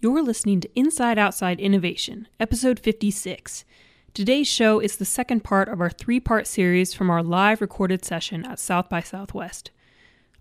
You're 0.00 0.22
listening 0.22 0.60
to 0.60 0.70
Inside 0.78 1.18
Outside 1.18 1.58
Innovation, 1.58 2.28
episode 2.38 2.78
56. 2.78 3.64
Today's 4.14 4.46
show 4.46 4.78
is 4.78 4.94
the 4.94 5.04
second 5.04 5.42
part 5.42 5.68
of 5.68 5.80
our 5.80 5.90
three 5.90 6.20
part 6.20 6.46
series 6.46 6.94
from 6.94 7.10
our 7.10 7.20
live 7.20 7.60
recorded 7.60 8.04
session 8.04 8.46
at 8.46 8.60
South 8.60 8.88
by 8.88 9.00
Southwest. 9.00 9.72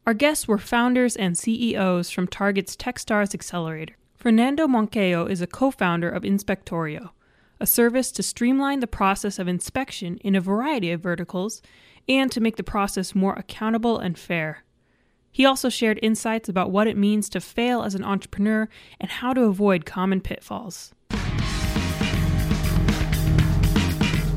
Our 0.06 0.14
guests 0.14 0.48
were 0.48 0.60
founders 0.60 1.16
and 1.16 1.36
CEOs 1.36 2.12
from 2.12 2.28
Target's 2.28 2.76
Techstars 2.76 3.34
Accelerator. 3.34 3.96
Fernando 4.16 4.68
Moncayo 4.68 5.28
is 5.28 5.42
a 5.42 5.48
co 5.48 5.72
founder 5.72 6.08
of 6.08 6.22
Inspectorio, 6.22 7.10
a 7.60 7.66
service 7.66 8.12
to 8.12 8.22
streamline 8.22 8.80
the 8.80 8.86
process 8.86 9.40
of 9.40 9.48
inspection 9.48 10.18
in 10.18 10.36
a 10.36 10.40
variety 10.40 10.92
of 10.92 11.02
verticals 11.02 11.64
and 12.08 12.32
to 12.32 12.40
make 12.40 12.58
the 12.58 12.64
process 12.64 13.16
more 13.16 13.34
accountable 13.34 13.98
and 13.98 14.20
fair. 14.20 14.66
He 15.38 15.46
also 15.46 15.70
shared 15.70 16.00
insights 16.02 16.50
about 16.50 16.72
what 16.72 16.88
it 16.88 16.98
means 16.98 17.30
to 17.30 17.40
fail 17.40 17.84
as 17.84 17.94
an 17.94 18.04
entrepreneur 18.04 18.68
and 19.00 19.12
how 19.12 19.34
to 19.34 19.44
avoid 19.44 19.86
common 19.86 20.20
pitfalls. 20.20 20.96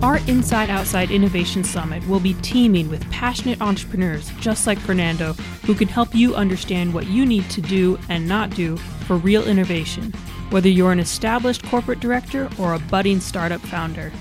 Our 0.02 0.18
Inside 0.28 0.68
Outside 0.68 1.10
Innovation 1.10 1.64
Summit 1.64 2.06
will 2.06 2.20
be 2.20 2.34
teeming 2.42 2.90
with 2.90 3.10
passionate 3.10 3.62
entrepreneurs 3.62 4.30
just 4.40 4.66
like 4.66 4.78
Fernando 4.78 5.32
who 5.64 5.74
can 5.74 5.88
help 5.88 6.14
you 6.14 6.34
understand 6.34 6.92
what 6.92 7.06
you 7.06 7.24
need 7.24 7.48
to 7.48 7.62
do 7.62 7.98
and 8.10 8.28
not 8.28 8.50
do 8.50 8.76
for 9.06 9.16
real 9.16 9.48
innovation, 9.48 10.12
whether 10.50 10.68
you're 10.68 10.92
an 10.92 11.00
established 11.00 11.64
corporate 11.64 12.00
director 12.00 12.50
or 12.58 12.74
a 12.74 12.78
budding 12.78 13.20
startup 13.20 13.62
founder. 13.62 14.12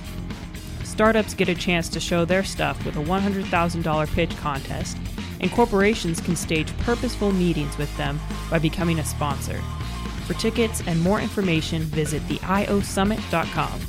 Startups 0.85 1.33
get 1.33 1.49
a 1.49 1.55
chance 1.55 1.89
to 1.89 1.99
show 1.99 2.23
their 2.23 2.45
stuff 2.45 2.85
with 2.85 2.95
a 2.95 3.03
$100,000 3.03 4.13
pitch 4.13 4.37
contest 4.37 4.97
and 5.39 5.51
corporations 5.51 6.19
can 6.21 6.35
stage 6.35 6.75
purposeful 6.79 7.31
meetings 7.31 7.77
with 7.77 7.95
them 7.97 8.19
by 8.49 8.59
becoming 8.59 8.99
a 8.99 9.05
sponsor. 9.05 9.61
For 10.27 10.33
tickets 10.35 10.83
and 10.85 11.01
more 11.01 11.19
information, 11.19 11.81
visit 11.83 12.21
theiosummit.com. 12.23 13.79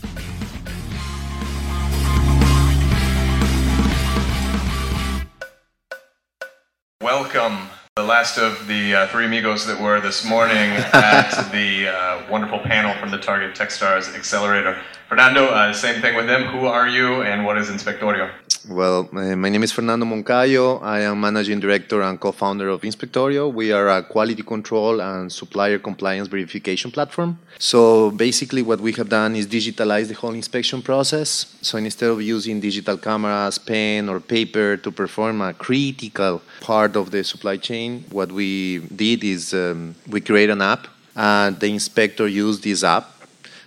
Welcome, 7.03 7.69
the 7.97 8.05
last 8.05 8.39
of 8.39 8.67
the 8.67 8.95
uh, 8.95 9.07
three 9.09 9.25
amigos 9.27 9.67
that 9.67 9.81
were 9.81 10.01
this 10.01 10.25
morning 10.25 10.55
at 10.55 11.31
the 11.53 11.89
uh, 11.89 12.31
wonderful 12.31 12.59
panel 12.61 12.95
from 13.01 13.11
the 13.11 13.19
Target 13.19 13.55
Techstars 13.55 14.15
Accelerator. 14.15 14.79
Fernando, 15.09 15.47
uh, 15.47 15.73
same 15.73 16.01
thing 16.01 16.15
with 16.15 16.27
them. 16.27 16.45
Who 16.45 16.67
are 16.67 16.87
you 16.87 17.23
and 17.23 17.45
what 17.45 17.59
is 17.59 17.69
Inspectorio? 17.69 18.31
Well, 18.69 19.09
uh, 19.15 19.37
my 19.37 19.49
name 19.49 19.63
is 19.63 19.73
Fernando 19.73 20.05
Moncayo. 20.05 20.83
I 20.83 21.01
am 21.01 21.23
managing 21.23 21.61
director 21.61 22.03
and 22.03 22.21
co-founder 22.21 22.69
of 22.69 22.83
Inspectorio. 22.83 23.51
We 23.51 23.73
are 23.73 23.89
a 23.89 24.03
quality 24.03 24.43
control 24.43 25.01
and 25.01 25.33
supplier 25.33 25.79
compliance 25.79 26.29
verification 26.29 26.91
platform. 26.91 27.39
So 27.59 28.11
basically 28.11 28.61
what 28.61 28.81
we 28.81 28.93
have 28.93 29.09
done 29.09 29.35
is 29.35 29.47
digitalize 29.47 30.09
the 30.09 30.15
whole 30.15 30.35
inspection 30.35 30.83
process. 30.83 31.57
So 31.63 31.79
instead 31.79 32.11
of 32.11 32.21
using 32.21 32.61
digital 32.61 32.99
cameras, 32.99 33.57
pen 33.57 34.11
or 34.11 34.21
paper 34.21 34.77
to 34.77 34.91
perform 34.93 35.41
a 35.41 35.55
critical 35.55 36.43
part 36.61 36.97
of 36.97 37.13
the 37.13 37.25
supply 37.25 37.57
chain, 37.57 38.05
what 38.11 38.31
we 38.31 38.81
did 38.95 39.25
is 39.25 39.55
um, 39.55 39.95
we 40.07 40.21
create 40.21 40.51
an 40.51 40.61
app 40.61 40.87
and 41.17 41.59
the 41.59 41.73
inspector 41.73 42.29
used 42.29 42.63
this 42.63 42.85
app 42.85 43.20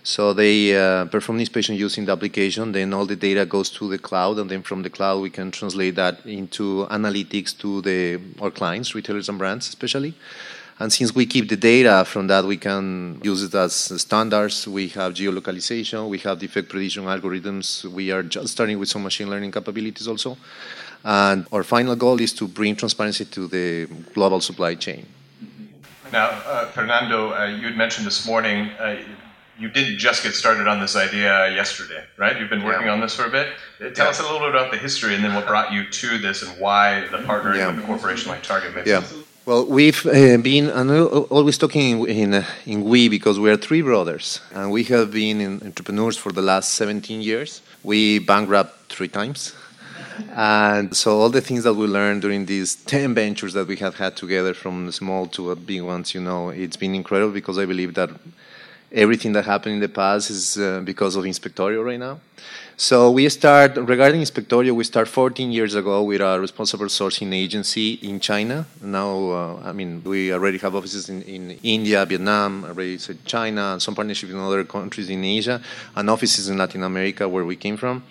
so 0.04 0.34
they 0.34 0.76
uh, 0.76 1.06
perform 1.06 1.38
the 1.38 1.42
inspection 1.42 1.74
using 1.74 2.04
the 2.04 2.12
application. 2.12 2.72
Then 2.72 2.92
all 2.92 3.06
the 3.06 3.16
data 3.16 3.46
goes 3.46 3.70
to 3.70 3.88
the 3.88 3.98
cloud, 3.98 4.38
and 4.38 4.50
then 4.50 4.62
from 4.62 4.82
the 4.82 4.90
cloud 4.90 5.22
we 5.22 5.30
can 5.30 5.50
translate 5.50 5.94
that 5.96 6.24
into 6.26 6.86
analytics 6.90 7.58
to 7.60 7.80
the 7.80 8.20
our 8.40 8.50
clients, 8.50 8.94
retailers 8.94 9.30
and 9.30 9.38
brands, 9.38 9.66
especially. 9.66 10.14
And 10.78 10.92
since 10.92 11.14
we 11.14 11.24
keep 11.24 11.48
the 11.48 11.56
data 11.56 12.04
from 12.04 12.26
that, 12.26 12.44
we 12.44 12.58
can 12.58 13.18
use 13.22 13.42
it 13.42 13.54
as 13.54 13.74
standards. 13.74 14.68
We 14.68 14.88
have 14.88 15.14
geolocalization, 15.14 16.08
we 16.10 16.18
have 16.18 16.38
defect 16.38 16.68
prediction 16.68 17.04
algorithms. 17.04 17.84
We 17.84 18.10
are 18.10 18.22
just 18.22 18.48
starting 18.48 18.78
with 18.78 18.90
some 18.90 19.04
machine 19.04 19.30
learning 19.30 19.52
capabilities 19.52 20.06
also. 20.06 20.36
And 21.02 21.46
our 21.50 21.62
final 21.62 21.96
goal 21.96 22.20
is 22.20 22.32
to 22.34 22.48
bring 22.48 22.76
transparency 22.76 23.24
to 23.24 23.46
the 23.46 23.86
global 24.12 24.40
supply 24.40 24.74
chain. 24.74 25.06
Now, 26.12 26.26
uh, 26.26 26.66
Fernando, 26.72 27.32
uh, 27.32 27.46
you 27.46 27.68
had 27.68 27.76
mentioned 27.76 28.06
this 28.06 28.26
morning 28.26 28.68
uh, 28.78 28.96
you 29.58 29.68
didn't 29.68 29.98
just 29.98 30.22
get 30.22 30.34
started 30.34 30.66
on 30.66 30.80
this 30.80 30.96
idea 30.96 31.50
yesterday, 31.54 32.04
right? 32.16 32.38
You've 32.38 32.50
been 32.50 32.64
working 32.64 32.86
yeah. 32.86 32.92
on 32.92 33.00
this 33.00 33.14
for 33.14 33.24
a 33.24 33.30
bit. 33.30 33.48
Tell 33.94 34.06
yeah. 34.06 34.10
us 34.10 34.20
a 34.20 34.22
little 34.22 34.40
bit 34.40 34.50
about 34.50 34.70
the 34.72 34.78
history 34.78 35.14
and 35.14 35.22
then 35.22 35.34
what 35.34 35.46
brought 35.46 35.72
you 35.72 35.88
to 35.88 36.18
this 36.18 36.42
and 36.42 36.58
why 36.60 37.06
the 37.08 37.18
partnering 37.18 37.58
yeah. 37.58 37.68
with 37.68 37.84
a 37.84 37.86
corporation 37.86 38.30
like 38.30 38.42
Target 38.42 38.74
makes 38.74 38.88
yeah. 38.88 39.02
sense. 39.02 39.24
Well, 39.46 39.66
we've 39.66 40.06
uh, 40.06 40.38
been 40.38 40.70
always 40.70 41.58
talking 41.58 42.08
in, 42.08 42.34
in, 42.34 42.44
in 42.64 42.84
we 42.84 43.10
because 43.10 43.38
we 43.38 43.50
are 43.50 43.58
three 43.58 43.82
brothers 43.82 44.40
and 44.54 44.72
we 44.72 44.84
have 44.84 45.12
been 45.12 45.60
entrepreneurs 45.62 46.16
for 46.16 46.32
the 46.32 46.40
last 46.40 46.72
17 46.74 47.20
years. 47.20 47.60
We 47.82 48.20
bankrupt 48.20 48.90
three 48.90 49.08
times. 49.08 49.54
And 50.30 50.96
so 50.96 51.18
all 51.18 51.28
the 51.28 51.40
things 51.40 51.64
that 51.64 51.74
we 51.74 51.86
learned 51.86 52.22
during 52.22 52.46
these 52.46 52.76
10 52.76 53.14
ventures 53.14 53.52
that 53.52 53.66
we 53.66 53.76
have 53.76 53.96
had 53.96 54.16
together 54.16 54.54
from 54.54 54.90
small 54.92 55.26
to 55.28 55.54
big 55.56 55.82
ones, 55.82 56.14
you 56.14 56.20
know, 56.20 56.48
it's 56.50 56.76
been 56.76 56.94
incredible 56.94 57.32
because 57.32 57.58
I 57.58 57.66
believe 57.66 57.94
that 57.94 58.10
everything 58.94 59.32
that 59.32 59.44
happened 59.44 59.74
in 59.74 59.80
the 59.80 59.88
past 59.88 60.30
is 60.30 60.56
uh, 60.56 60.80
because 60.84 61.16
of 61.16 61.24
Inspectorio 61.24 61.84
right 61.84 61.98
now. 61.98 62.20
So 62.76 63.10
we 63.10 63.28
start 63.28 63.76
regarding 63.76 64.20
Inspectorio. 64.20 64.74
We 64.74 64.82
start 64.84 65.06
14 65.06 65.52
years 65.52 65.74
ago 65.76 66.02
with 66.02 66.20
a 66.20 66.40
responsible 66.40 66.86
sourcing 66.86 67.32
agency 67.32 67.94
in 68.02 68.18
China. 68.18 68.66
Now, 68.82 69.30
uh, 69.30 69.60
I 69.64 69.72
mean, 69.72 70.02
we 70.04 70.32
already 70.32 70.58
have 70.58 70.74
offices 70.74 71.08
in, 71.08 71.22
in 71.22 71.52
India, 71.62 72.04
Vietnam, 72.04 72.64
already 72.64 72.98
said 72.98 73.24
China, 73.24 73.74
and 73.74 73.82
some 73.82 73.94
partnerships 73.94 74.32
in 74.32 74.38
other 74.38 74.64
countries 74.64 75.08
in 75.08 75.24
Asia, 75.24 75.60
and 75.94 76.10
offices 76.10 76.48
in 76.48 76.58
Latin 76.58 76.82
America 76.82 77.28
where 77.28 77.44
we 77.44 77.54
came 77.54 77.76
from. 77.76 78.02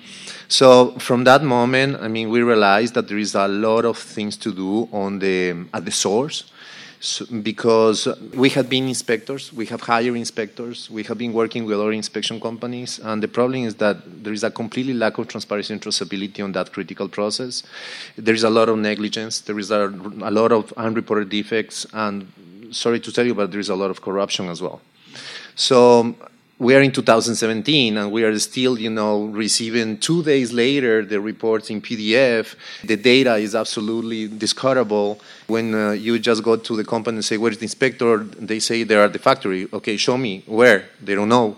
So 0.47 0.91
from 0.99 1.25
that 1.25 1.43
moment, 1.43 1.97
I 1.99 2.07
mean, 2.07 2.29
we 2.29 2.41
realized 2.41 2.93
that 2.93 3.09
there 3.09 3.17
is 3.17 3.35
a 3.35 3.47
lot 3.47 3.83
of 3.83 3.97
things 3.97 4.37
to 4.37 4.53
do 4.53 4.87
on 4.93 5.19
the 5.19 5.65
at 5.73 5.83
the 5.83 5.91
source 5.91 6.45
so, 7.03 7.25
because 7.25 8.07
we 8.33 8.47
have 8.51 8.69
been 8.69 8.87
inspectors, 8.87 9.51
we 9.51 9.65
have 9.65 9.81
hired 9.81 10.15
inspectors, 10.15 10.89
we 10.89 11.03
have 11.03 11.17
been 11.17 11.33
working 11.33 11.65
with 11.65 11.77
other 11.77 11.91
inspection 11.91 12.39
companies, 12.39 12.97
and 12.97 13.21
the 13.21 13.27
problem 13.27 13.65
is 13.65 13.75
that 13.75 14.23
there 14.23 14.31
is 14.31 14.45
a 14.45 14.49
completely 14.49 14.93
lack 14.93 15.17
of 15.17 15.27
transparency 15.27 15.73
and 15.73 15.81
traceability 15.81 16.41
on 16.41 16.53
that 16.53 16.71
critical 16.71 17.09
process. 17.09 17.61
There 18.15 18.33
is 18.33 18.45
a 18.45 18.49
lot 18.49 18.69
of 18.69 18.77
negligence, 18.77 19.41
there 19.41 19.59
is 19.59 19.69
a, 19.69 19.89
a 20.21 20.31
lot 20.31 20.53
of 20.53 20.71
unreported 20.77 21.27
defects, 21.27 21.85
and 21.91 22.25
sorry 22.71 23.01
to 23.01 23.11
tell 23.11 23.25
you, 23.25 23.35
but 23.35 23.51
there 23.51 23.59
is 23.59 23.67
a 23.67 23.75
lot 23.75 23.91
of 23.91 24.01
corruption 24.01 24.47
as 24.47 24.61
well. 24.61 24.79
So 25.55 26.15
we 26.63 26.73
are 26.75 26.81
in 26.81 26.91
2017 26.91 27.97
and 27.97 28.11
we 28.11 28.23
are 28.23 28.39
still, 28.39 28.79
you 28.79 28.89
know, 28.89 29.25
receiving 29.25 29.97
two 29.97 30.23
days 30.23 30.53
later 30.53 31.03
the 31.03 31.19
reports 31.19 31.69
in 31.69 31.81
PDF. 31.81 32.55
The 32.85 32.95
data 32.95 33.35
is 33.35 33.53
absolutely 33.53 34.29
discardable. 34.29 35.19
When 35.47 35.75
uh, 35.75 35.91
you 35.91 36.17
just 36.19 36.41
go 36.41 36.55
to 36.55 36.75
the 36.75 36.85
company 36.85 37.17
and 37.17 37.25
say, 37.25 37.37
"Where's 37.37 37.57
the 37.57 37.65
inspector?" 37.65 38.17
They 38.49 38.59
say 38.59 38.83
they're 38.83 39.03
at 39.03 39.13
the 39.13 39.19
factory. 39.19 39.67
Okay, 39.73 39.97
show 39.97 40.17
me 40.17 40.43
where. 40.45 40.89
They 41.01 41.15
don't 41.15 41.29
know. 41.29 41.57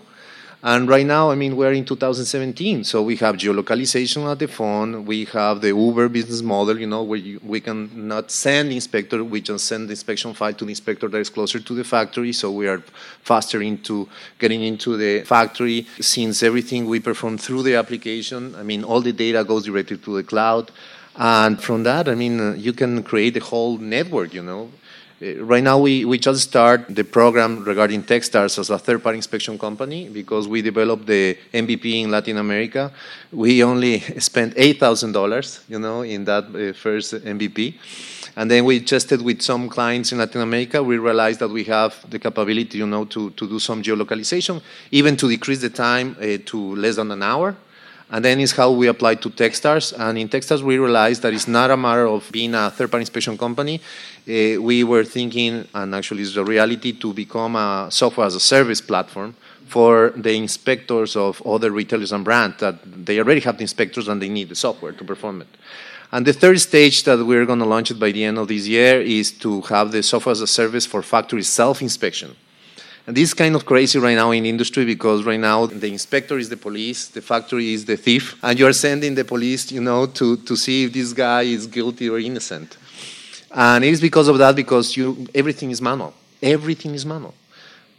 And 0.66 0.88
right 0.88 1.06
now, 1.06 1.30
I 1.30 1.36
mean, 1.36 1.56
we're 1.56 1.72
in 1.74 1.84
2017, 1.84 2.82
so 2.82 3.00
we 3.00 3.14
have 3.18 3.36
geolocalization 3.36 4.28
at 4.28 4.40
the 4.40 4.48
phone. 4.48 5.06
We 5.06 5.26
have 5.26 5.60
the 5.60 5.68
Uber 5.68 6.08
business 6.08 6.42
model, 6.42 6.76
you 6.80 6.88
know, 6.88 7.04
where 7.04 7.20
you, 7.20 7.40
we 7.44 7.60
can 7.60 8.08
not 8.08 8.32
send 8.32 8.72
inspector, 8.72 9.22
we 9.22 9.40
just 9.40 9.66
send 9.66 9.86
the 9.86 9.92
inspection 9.92 10.34
file 10.34 10.54
to 10.54 10.64
the 10.64 10.70
inspector 10.70 11.06
that 11.06 11.18
is 11.18 11.30
closer 11.30 11.60
to 11.60 11.72
the 11.72 11.84
factory. 11.84 12.32
So 12.32 12.50
we 12.50 12.66
are 12.66 12.82
faster 13.22 13.62
into 13.62 14.08
getting 14.40 14.64
into 14.64 14.96
the 14.96 15.22
factory. 15.22 15.86
Since 16.00 16.42
everything 16.42 16.86
we 16.86 16.98
perform 16.98 17.38
through 17.38 17.62
the 17.62 17.76
application, 17.76 18.56
I 18.56 18.64
mean, 18.64 18.82
all 18.82 19.00
the 19.00 19.12
data 19.12 19.44
goes 19.44 19.66
directly 19.66 19.98
to 19.98 20.16
the 20.16 20.24
cloud. 20.24 20.72
And 21.14 21.62
from 21.62 21.84
that, 21.84 22.08
I 22.08 22.16
mean, 22.16 22.58
you 22.58 22.72
can 22.72 23.04
create 23.04 23.36
a 23.36 23.40
whole 23.40 23.78
network, 23.78 24.34
you 24.34 24.42
know. 24.42 24.72
Uh, 25.20 25.42
right 25.44 25.64
now, 25.64 25.78
we, 25.78 26.04
we 26.04 26.18
just 26.18 26.42
start 26.42 26.94
the 26.94 27.02
program 27.02 27.64
regarding 27.64 28.02
Techstars 28.02 28.58
as 28.58 28.68
a 28.68 28.78
third-party 28.78 29.16
inspection 29.16 29.58
company 29.58 30.10
because 30.10 30.46
we 30.46 30.60
developed 30.60 31.06
the 31.06 31.38
MVP 31.54 32.02
in 32.02 32.10
Latin 32.10 32.36
America. 32.36 32.92
We 33.32 33.64
only 33.64 34.00
spent 34.18 34.52
eight 34.56 34.78
thousand 34.78 35.12
dollars, 35.12 35.64
you 35.68 35.78
know, 35.78 36.02
in 36.02 36.26
that 36.26 36.44
uh, 36.44 36.74
first 36.74 37.14
MVP, 37.14 37.76
and 38.36 38.50
then 38.50 38.66
we 38.66 38.78
tested 38.80 39.22
with 39.22 39.40
some 39.40 39.70
clients 39.70 40.12
in 40.12 40.18
Latin 40.18 40.42
America. 40.42 40.82
We 40.82 40.98
realized 40.98 41.40
that 41.40 41.48
we 41.48 41.64
have 41.64 41.94
the 42.10 42.18
capability, 42.18 42.76
you 42.76 42.86
know, 42.86 43.06
to 43.06 43.30
to 43.30 43.48
do 43.48 43.58
some 43.58 43.82
geolocalization, 43.82 44.60
even 44.90 45.16
to 45.16 45.28
decrease 45.30 45.62
the 45.62 45.70
time 45.70 46.14
uh, 46.20 46.36
to 46.44 46.76
less 46.76 46.96
than 46.96 47.10
an 47.10 47.22
hour 47.22 47.56
and 48.10 48.24
then 48.24 48.40
is 48.40 48.52
how 48.52 48.70
we 48.70 48.86
apply 48.86 49.16
to 49.16 49.30
Techstars. 49.30 49.92
And 49.98 50.18
in 50.18 50.28
Techstars, 50.28 50.62
we 50.62 50.78
realized 50.78 51.22
that 51.22 51.34
it's 51.34 51.48
not 51.48 51.70
a 51.70 51.76
matter 51.76 52.06
of 52.06 52.30
being 52.30 52.54
a 52.54 52.70
third-party 52.70 53.02
inspection 53.02 53.36
company. 53.36 53.80
Uh, 54.28 54.60
we 54.60 54.84
were 54.84 55.04
thinking, 55.04 55.66
and 55.74 55.94
actually 55.94 56.22
it's 56.22 56.36
a 56.36 56.44
reality, 56.44 56.92
to 56.92 57.12
become 57.12 57.56
a 57.56 57.88
software 57.90 58.26
as 58.26 58.34
a 58.34 58.40
service 58.40 58.80
platform 58.80 59.34
for 59.66 60.12
the 60.14 60.32
inspectors 60.36 61.16
of 61.16 61.44
other 61.44 61.72
retailers 61.72 62.12
and 62.12 62.24
brands 62.24 62.58
that 62.58 62.76
they 63.04 63.18
already 63.18 63.40
have 63.40 63.56
the 63.56 63.62
inspectors 63.62 64.06
and 64.06 64.22
they 64.22 64.28
need 64.28 64.48
the 64.48 64.54
software 64.54 64.92
to 64.92 65.04
perform 65.04 65.40
it. 65.40 65.48
And 66.12 66.24
the 66.24 66.32
third 66.32 66.60
stage 66.60 67.02
that 67.02 67.24
we're 67.26 67.44
going 67.44 67.58
to 67.58 67.64
launch 67.64 67.90
it 67.90 67.98
by 67.98 68.12
the 68.12 68.22
end 68.22 68.38
of 68.38 68.46
this 68.46 68.68
year 68.68 69.00
is 69.00 69.32
to 69.38 69.60
have 69.62 69.90
the 69.90 70.04
software 70.04 70.32
as 70.32 70.40
a 70.40 70.46
service 70.46 70.86
for 70.86 71.02
factory 71.02 71.42
self-inspection. 71.42 72.36
And 73.06 73.16
this 73.16 73.28
is 73.28 73.34
kind 73.34 73.54
of 73.54 73.64
crazy 73.64 74.00
right 74.00 74.16
now 74.16 74.32
in 74.32 74.44
industry 74.44 74.84
because 74.84 75.22
right 75.22 75.38
now 75.38 75.66
the 75.66 75.86
inspector 75.86 76.38
is 76.38 76.48
the 76.48 76.56
police, 76.56 77.06
the 77.06 77.22
factory 77.22 77.72
is 77.72 77.84
the 77.84 77.96
thief, 77.96 78.36
and 78.42 78.58
you 78.58 78.66
are 78.66 78.72
sending 78.72 79.14
the 79.14 79.24
police, 79.24 79.70
you 79.70 79.80
know, 79.80 80.06
to, 80.06 80.36
to 80.38 80.56
see 80.56 80.84
if 80.84 80.92
this 80.92 81.12
guy 81.12 81.42
is 81.42 81.68
guilty 81.68 82.08
or 82.08 82.18
innocent. 82.18 82.76
And 83.52 83.84
it 83.84 83.92
is 83.92 84.00
because 84.00 84.26
of 84.26 84.38
that 84.38 84.56
because 84.56 84.96
you 84.96 85.26
everything 85.32 85.70
is 85.70 85.80
manual. 85.80 86.14
Everything 86.42 86.94
is 86.94 87.06
manual. 87.06 87.34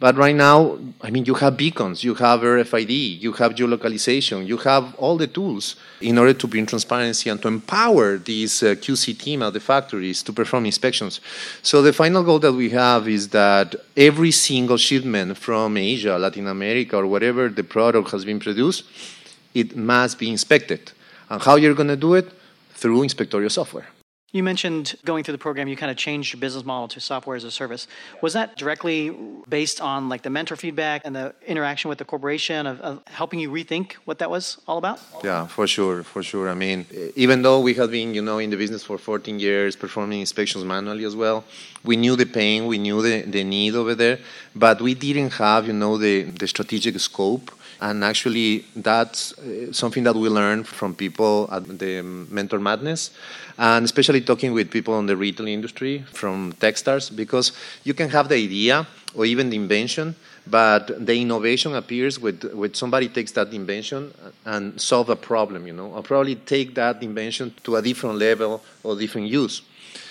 But 0.00 0.16
right 0.16 0.34
now, 0.34 0.78
I 1.00 1.10
mean, 1.10 1.24
you 1.24 1.34
have 1.34 1.56
beacons, 1.56 2.04
you 2.04 2.14
have 2.14 2.40
RFID, 2.40 3.20
you 3.20 3.32
have 3.32 3.56
geolocalization, 3.56 4.46
you 4.46 4.56
have 4.58 4.94
all 4.94 5.16
the 5.16 5.26
tools 5.26 5.74
in 6.00 6.18
order 6.18 6.32
to 6.34 6.46
bring 6.46 6.66
transparency 6.66 7.28
and 7.30 7.42
to 7.42 7.48
empower 7.48 8.16
these 8.16 8.62
uh, 8.62 8.76
QC 8.76 9.18
team 9.18 9.42
at 9.42 9.54
the 9.54 9.60
factories 9.60 10.22
to 10.22 10.32
perform 10.32 10.66
inspections. 10.66 11.20
So 11.62 11.82
the 11.82 11.92
final 11.92 12.22
goal 12.22 12.38
that 12.40 12.52
we 12.52 12.70
have 12.70 13.08
is 13.08 13.30
that 13.30 13.74
every 13.96 14.30
single 14.30 14.76
shipment 14.76 15.36
from 15.36 15.76
Asia, 15.76 16.16
Latin 16.16 16.46
America, 16.46 16.96
or 16.98 17.06
wherever 17.08 17.48
the 17.48 17.64
product 17.64 18.12
has 18.12 18.24
been 18.24 18.38
produced, 18.38 18.84
it 19.52 19.76
must 19.76 20.16
be 20.16 20.30
inspected. 20.30 20.92
And 21.28 21.42
how 21.42 21.56
you're 21.56 21.74
going 21.74 21.88
to 21.88 21.96
do 21.96 22.14
it? 22.14 22.30
Through 22.74 23.00
Inspectorio 23.00 23.50
software. 23.50 23.88
You 24.30 24.42
mentioned 24.42 24.94
going 25.06 25.24
through 25.24 25.32
the 25.32 25.38
program, 25.38 25.68
you 25.68 25.76
kind 25.76 25.90
of 25.90 25.96
changed 25.96 26.34
your 26.34 26.40
business 26.40 26.62
model 26.62 26.86
to 26.88 27.00
software 27.00 27.34
as 27.34 27.44
a 27.44 27.50
service. 27.50 27.88
Was 28.20 28.34
that 28.34 28.58
directly 28.58 29.16
based 29.48 29.80
on 29.80 30.10
like 30.10 30.20
the 30.20 30.28
mentor 30.28 30.54
feedback 30.54 31.00
and 31.06 31.16
the 31.16 31.34
interaction 31.46 31.88
with 31.88 31.96
the 31.96 32.04
corporation 32.04 32.66
of, 32.66 32.78
of, 32.82 33.02
helping 33.06 33.40
you 33.40 33.50
rethink 33.50 33.94
what 34.04 34.18
that 34.18 34.28
was 34.28 34.58
all 34.68 34.76
about? 34.76 35.00
Yeah, 35.24 35.46
for 35.46 35.66
sure, 35.66 36.02
for 36.02 36.22
sure. 36.22 36.50
I 36.50 36.54
mean, 36.54 36.84
even 37.16 37.40
though 37.40 37.60
we 37.60 37.72
had 37.72 37.90
been, 37.90 38.12
you 38.12 38.20
know, 38.20 38.36
in 38.36 38.50
the 38.50 38.58
business 38.58 38.84
for 38.84 38.98
14 38.98 39.40
years, 39.40 39.76
performing 39.76 40.20
inspections 40.20 40.62
manually 40.62 41.04
as 41.04 41.16
well, 41.16 41.42
we 41.82 41.96
knew 41.96 42.14
the 42.14 42.26
pain, 42.26 42.66
we 42.66 42.76
knew 42.76 43.00
the, 43.00 43.22
the 43.22 43.42
need 43.44 43.74
over 43.74 43.94
there, 43.94 44.18
but 44.54 44.82
we 44.82 44.92
didn't 44.92 45.32
have, 45.34 45.66
you 45.66 45.72
know, 45.72 45.96
the, 45.96 46.24
the 46.24 46.46
strategic 46.46 47.00
scope 47.00 47.50
and 47.80 48.04
actually, 48.04 48.64
that's 48.74 49.38
uh, 49.38 49.72
something 49.72 50.04
that 50.04 50.14
we 50.14 50.28
learned 50.28 50.66
from 50.66 50.94
people 50.94 51.48
at 51.52 51.78
the 51.78 52.02
Mentor 52.02 52.58
Madness, 52.58 53.10
and 53.58 53.84
especially 53.84 54.20
talking 54.20 54.52
with 54.52 54.70
people 54.70 54.98
in 54.98 55.06
the 55.06 55.16
retail 55.16 55.46
industry 55.46 56.04
from 56.12 56.52
Techstars, 56.54 57.14
because 57.14 57.52
you 57.84 57.94
can 57.94 58.08
have 58.10 58.28
the 58.28 58.36
idea 58.36 58.86
or 59.14 59.24
even 59.24 59.50
the 59.50 59.56
invention, 59.56 60.14
but 60.46 61.06
the 61.06 61.20
innovation 61.20 61.74
appears 61.74 62.18
with, 62.18 62.44
with 62.54 62.76
somebody 62.76 63.08
takes 63.08 63.32
that 63.32 63.52
invention 63.52 64.12
and 64.44 64.80
solve 64.80 65.08
a 65.10 65.16
problem, 65.16 65.66
you 65.66 65.72
know, 65.72 65.92
or 65.92 66.02
probably 66.02 66.36
take 66.36 66.74
that 66.74 67.02
invention 67.02 67.54
to 67.64 67.76
a 67.76 67.82
different 67.82 68.18
level 68.18 68.62
or 68.82 68.96
different 68.96 69.28
use. 69.28 69.62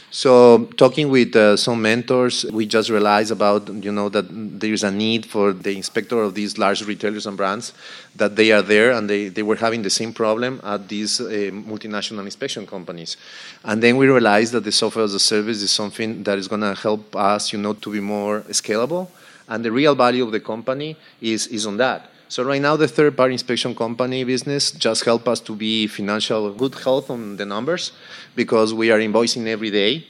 So 0.09 0.65
talking 0.77 1.09
with 1.09 1.35
uh, 1.35 1.57
some 1.57 1.81
mentors, 1.81 2.45
we 2.45 2.65
just 2.65 2.89
realized 2.89 3.29
about 3.29 3.67
you 3.67 3.91
know 3.91 4.07
that 4.09 4.25
there 4.29 4.71
is 4.71 4.83
a 4.83 4.91
need 4.91 5.25
for 5.25 5.51
the 5.51 5.75
inspector 5.75 6.21
of 6.21 6.33
these 6.33 6.57
large 6.57 6.81
retailers 6.85 7.27
and 7.27 7.35
brands 7.35 7.73
that 8.15 8.37
they 8.37 8.53
are 8.53 8.61
there 8.61 8.91
and 8.91 9.09
they, 9.09 9.27
they 9.27 9.43
were 9.43 9.57
having 9.57 9.81
the 9.81 9.89
same 9.89 10.13
problem 10.13 10.61
at 10.63 10.87
these 10.87 11.19
uh, 11.19 11.51
multinational 11.51 12.23
inspection 12.23 12.65
companies. 12.65 13.17
And 13.65 13.83
then 13.83 13.97
we 13.97 14.07
realized 14.07 14.53
that 14.53 14.63
the 14.63 14.71
software 14.71 15.03
as 15.03 15.13
a 15.13 15.19
service 15.19 15.61
is 15.61 15.71
something 15.71 16.23
that 16.23 16.37
is 16.37 16.47
going 16.47 16.61
to 16.61 16.73
help 16.73 17.13
us 17.15 17.51
you 17.51 17.59
know 17.59 17.73
to 17.73 17.91
be 17.91 17.99
more 17.99 18.41
scalable. 18.49 19.09
And 19.49 19.63
the 19.63 19.73
real 19.73 19.93
value 19.93 20.23
of 20.23 20.31
the 20.31 20.39
company 20.39 20.95
is 21.19 21.47
is 21.47 21.67
on 21.67 21.77
that. 21.77 22.09
So 22.29 22.43
right 22.43 22.61
now, 22.61 22.75
the 22.75 22.89
third-party 22.89 23.33
inspection 23.33 23.73
company 23.73 24.25
business 24.25 24.71
just 24.71 25.05
help 25.05 25.29
us 25.29 25.39
to 25.41 25.55
be 25.55 25.87
financial 25.87 26.51
good 26.51 26.75
health 26.75 27.09
on 27.09 27.37
the 27.37 27.45
numbers 27.45 27.93
because 28.35 28.73
we 28.73 28.91
are 28.91 28.99
invoicing 28.99 29.47
every 29.47 29.71
day. 29.71 30.05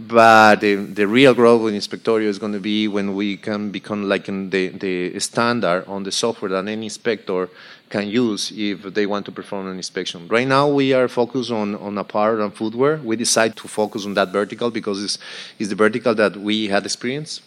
But 0.00 0.56
the, 0.60 0.74
the 0.74 1.06
real 1.06 1.34
growth 1.34 1.68
in 1.68 1.78
Inspectorio 1.78 2.26
is 2.26 2.40
going 2.40 2.54
to 2.54 2.58
be 2.58 2.88
when 2.88 3.14
we 3.14 3.36
can 3.36 3.70
become 3.70 4.08
like 4.08 4.24
the, 4.26 4.68
the 4.70 5.20
standard 5.20 5.84
on 5.86 6.02
the 6.02 6.10
software 6.10 6.50
that 6.50 6.66
any 6.66 6.86
inspector 6.86 7.48
can 7.88 8.08
use 8.08 8.50
if 8.56 8.82
they 8.82 9.06
want 9.06 9.24
to 9.26 9.30
perform 9.32 9.68
an 9.68 9.76
inspection. 9.76 10.26
Right 10.26 10.48
now, 10.48 10.66
we 10.66 10.92
are 10.92 11.06
focused 11.06 11.52
on, 11.52 11.76
on 11.76 11.96
apparel 11.96 12.42
and 12.42 12.52
footwear. 12.52 12.96
We 12.96 13.14
decide 13.14 13.54
to 13.56 13.68
focus 13.68 14.04
on 14.04 14.14
that 14.14 14.30
vertical 14.30 14.72
because 14.72 15.04
it's, 15.04 15.18
it's 15.60 15.68
the 15.68 15.76
vertical 15.76 16.12
that 16.16 16.36
we 16.36 16.66
had 16.66 16.84
experience 16.84 17.40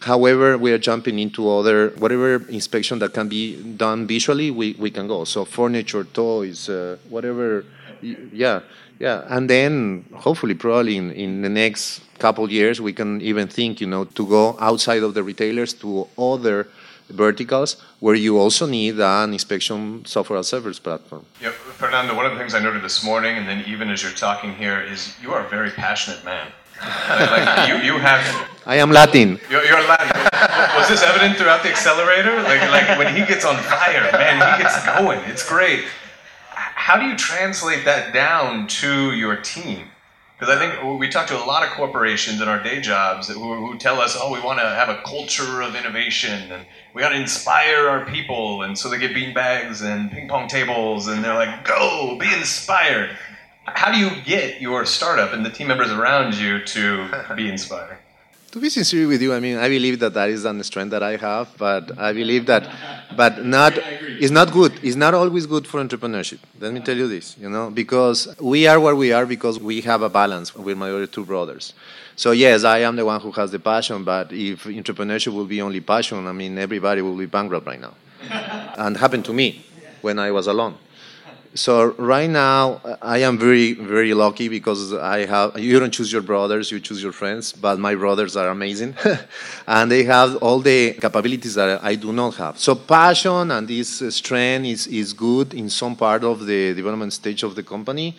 However, 0.00 0.56
we 0.56 0.72
are 0.72 0.78
jumping 0.78 1.18
into 1.18 1.50
other 1.50 1.90
whatever 1.98 2.36
inspection 2.48 2.98
that 3.00 3.12
can 3.12 3.28
be 3.28 3.62
done 3.62 4.06
visually. 4.06 4.50
We, 4.50 4.74
we 4.78 4.90
can 4.90 5.06
go. 5.06 5.24
So 5.24 5.44
furniture, 5.44 6.04
toys, 6.04 6.68
uh, 6.68 6.96
whatever. 7.10 7.64
Yeah, 8.00 8.60
yeah. 8.98 9.24
And 9.28 9.48
then 9.48 10.06
hopefully, 10.14 10.54
probably 10.54 10.96
in, 10.96 11.10
in 11.12 11.42
the 11.42 11.50
next 11.50 12.00
couple 12.18 12.50
years, 12.50 12.80
we 12.80 12.94
can 12.94 13.20
even 13.20 13.46
think, 13.46 13.80
you 13.80 13.86
know, 13.86 14.04
to 14.04 14.26
go 14.26 14.56
outside 14.58 15.02
of 15.02 15.12
the 15.12 15.22
retailers 15.22 15.74
to 15.74 16.08
other 16.16 16.68
verticals 17.10 17.76
where 17.98 18.14
you 18.14 18.38
also 18.38 18.66
need 18.66 18.98
an 19.00 19.32
inspection 19.32 20.04
software 20.06 20.38
as 20.38 20.48
service 20.48 20.78
platform. 20.78 21.26
Yeah, 21.42 21.50
Fernando, 21.50 22.14
one 22.14 22.24
of 22.24 22.32
the 22.32 22.38
things 22.38 22.54
I 22.54 22.60
noted 22.60 22.82
this 22.82 23.04
morning, 23.04 23.36
and 23.36 23.46
then 23.46 23.64
even 23.66 23.90
as 23.90 24.02
you're 24.02 24.12
talking 24.12 24.54
here, 24.54 24.80
is 24.80 25.14
you 25.20 25.32
are 25.32 25.44
a 25.44 25.48
very 25.48 25.70
passionate 25.70 26.24
man 26.24 26.52
like 26.80 27.68
you, 27.68 27.76
you 27.76 27.98
have. 27.98 28.48
I 28.66 28.76
am 28.76 28.90
Latin. 28.90 29.40
You're, 29.50 29.64
you're 29.64 29.80
Latin. 29.88 30.28
Was 30.76 30.88
this 30.88 31.02
evident 31.02 31.36
throughout 31.36 31.62
the 31.62 31.70
accelerator? 31.70 32.42
Like, 32.42 32.60
like 32.70 32.98
when 32.98 33.14
he 33.14 33.24
gets 33.26 33.44
on 33.44 33.56
fire, 33.56 34.10
man, 34.12 34.36
he 34.36 34.62
gets 34.62 34.84
going. 34.84 35.20
It's 35.30 35.46
great. 35.48 35.84
How 36.50 36.98
do 36.98 37.06
you 37.06 37.16
translate 37.16 37.84
that 37.84 38.12
down 38.12 38.66
to 38.68 39.12
your 39.12 39.36
team? 39.36 39.88
Because 40.38 40.56
I 40.56 40.58
think 40.58 40.98
we 40.98 41.08
talk 41.08 41.26
to 41.26 41.36
a 41.36 41.44
lot 41.44 41.62
of 41.62 41.70
corporations 41.70 42.40
in 42.40 42.48
our 42.48 42.62
day 42.62 42.80
jobs 42.80 43.28
who, 43.28 43.54
who 43.54 43.76
tell 43.76 44.00
us, 44.00 44.16
oh, 44.18 44.32
we 44.32 44.40
want 44.40 44.58
to 44.58 44.64
have 44.64 44.88
a 44.88 45.02
culture 45.02 45.60
of 45.60 45.74
innovation 45.74 46.50
and 46.50 46.64
we 46.94 47.02
got 47.02 47.10
to 47.10 47.16
inspire 47.16 47.88
our 47.88 48.06
people. 48.06 48.62
And 48.62 48.78
so 48.78 48.88
they 48.88 48.98
get 48.98 49.12
bean 49.12 49.34
bags 49.34 49.82
and 49.82 50.10
ping 50.10 50.28
pong 50.28 50.48
tables 50.48 51.08
and 51.08 51.22
they're 51.22 51.34
like, 51.34 51.64
go, 51.66 52.16
be 52.18 52.32
inspired 52.32 53.10
how 53.66 53.90
do 53.92 53.98
you 53.98 54.10
get 54.22 54.60
your 54.60 54.84
startup 54.84 55.32
and 55.32 55.44
the 55.44 55.50
team 55.50 55.68
members 55.68 55.90
around 55.90 56.34
you 56.34 56.64
to 56.64 57.08
be 57.36 57.48
inspired? 57.48 57.98
To 58.52 58.60
be 58.60 58.68
sincere 58.68 59.06
with 59.06 59.22
you, 59.22 59.32
I 59.32 59.38
mean, 59.38 59.58
I 59.58 59.68
believe 59.68 60.00
that 60.00 60.14
that 60.14 60.28
is 60.28 60.42
the 60.42 60.64
strength 60.64 60.90
that 60.90 61.04
I 61.04 61.16
have, 61.16 61.56
but 61.56 61.96
I 61.96 62.12
believe 62.12 62.46
that, 62.46 62.68
but 63.16 63.44
not, 63.44 63.74
it's 63.76 64.32
not 64.32 64.52
good. 64.52 64.72
It's 64.82 64.96
not 64.96 65.14
always 65.14 65.46
good 65.46 65.68
for 65.68 65.78
entrepreneurship. 65.80 66.40
Let 66.58 66.72
me 66.72 66.80
tell 66.80 66.96
you 66.96 67.06
this, 67.06 67.38
you 67.38 67.48
know, 67.48 67.70
because 67.70 68.34
we 68.40 68.66
are 68.66 68.80
where 68.80 68.96
we 68.96 69.12
are 69.12 69.24
because 69.24 69.60
we 69.60 69.82
have 69.82 70.02
a 70.02 70.08
balance 70.08 70.52
with 70.56 70.76
my 70.76 70.90
other 70.90 71.06
two 71.06 71.24
brothers. 71.24 71.74
So 72.16 72.32
yes, 72.32 72.64
I 72.64 72.78
am 72.78 72.96
the 72.96 73.04
one 73.04 73.20
who 73.20 73.30
has 73.32 73.52
the 73.52 73.60
passion, 73.60 74.02
but 74.02 74.32
if 74.32 74.64
entrepreneurship 74.64 75.32
will 75.32 75.46
be 75.46 75.62
only 75.62 75.80
passion, 75.80 76.26
I 76.26 76.32
mean, 76.32 76.58
everybody 76.58 77.02
will 77.02 77.16
be 77.16 77.26
bankrupt 77.26 77.68
right 77.68 77.80
now. 77.80 77.94
and 78.76 78.96
happened 78.96 79.24
to 79.26 79.32
me 79.32 79.64
when 80.00 80.18
I 80.18 80.32
was 80.32 80.48
alone. 80.48 80.76
So 81.54 81.94
right 81.98 82.30
now, 82.30 82.80
I 83.02 83.18
am 83.18 83.36
very, 83.36 83.72
very 83.72 84.14
lucky 84.14 84.48
because 84.48 84.92
I 84.92 85.26
have. 85.26 85.58
You 85.58 85.80
don't 85.80 85.90
choose 85.90 86.12
your 86.12 86.22
brothers; 86.22 86.70
you 86.70 86.78
choose 86.78 87.02
your 87.02 87.10
friends. 87.10 87.52
But 87.52 87.80
my 87.80 87.96
brothers 87.96 88.36
are 88.36 88.50
amazing, 88.50 88.94
and 89.66 89.90
they 89.90 90.04
have 90.04 90.36
all 90.36 90.60
the 90.60 90.92
capabilities 90.92 91.54
that 91.54 91.82
I 91.82 91.96
do 91.96 92.12
not 92.12 92.36
have. 92.36 92.60
So 92.60 92.76
passion 92.76 93.50
and 93.50 93.66
this 93.66 94.00
strength 94.14 94.66
is 94.66 94.86
is 94.86 95.12
good 95.12 95.52
in 95.52 95.68
some 95.70 95.96
part 95.96 96.22
of 96.22 96.46
the 96.46 96.72
development 96.72 97.12
stage 97.12 97.42
of 97.42 97.56
the 97.56 97.64
company. 97.64 98.16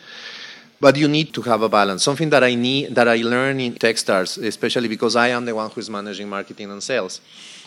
But 0.82 0.98
you 0.98 1.08
need 1.08 1.32
to 1.36 1.42
have 1.44 1.62
a 1.62 1.70
balance. 1.70 2.04
Something 2.04 2.32
that 2.32 2.44
I 2.44 2.56
need, 2.56 2.96
that 2.96 3.08
I 3.08 3.18
learn 3.18 3.60
in 3.60 3.76
Techstars, 3.76 4.44
especially 4.44 4.88
because 4.88 5.16
I 5.16 5.28
am 5.28 5.46
the 5.46 5.54
one 5.54 5.70
who 5.70 5.80
is 5.80 5.90
managing 5.90 6.28
marketing 6.28 6.72
and 6.72 6.82
sales 6.84 7.22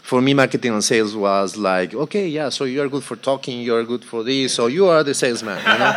for 0.04 0.20
me, 0.20 0.34
marketing 0.34 0.73
and 0.75 0.84
sales 0.84 1.16
was 1.16 1.56
like, 1.56 1.94
okay, 1.94 2.28
yeah, 2.28 2.50
so 2.50 2.64
you 2.64 2.82
are 2.82 2.90
good 2.90 3.02
for 3.02 3.16
talking, 3.16 3.61
you 3.61 3.75
are 3.75 3.82
good 3.84 4.04
for 4.04 4.23
this, 4.23 4.52
so 4.52 4.66
you 4.66 4.87
are 4.87 5.02
the 5.02 5.14
salesman. 5.14 5.56
You 5.56 5.78
know? 5.78 5.92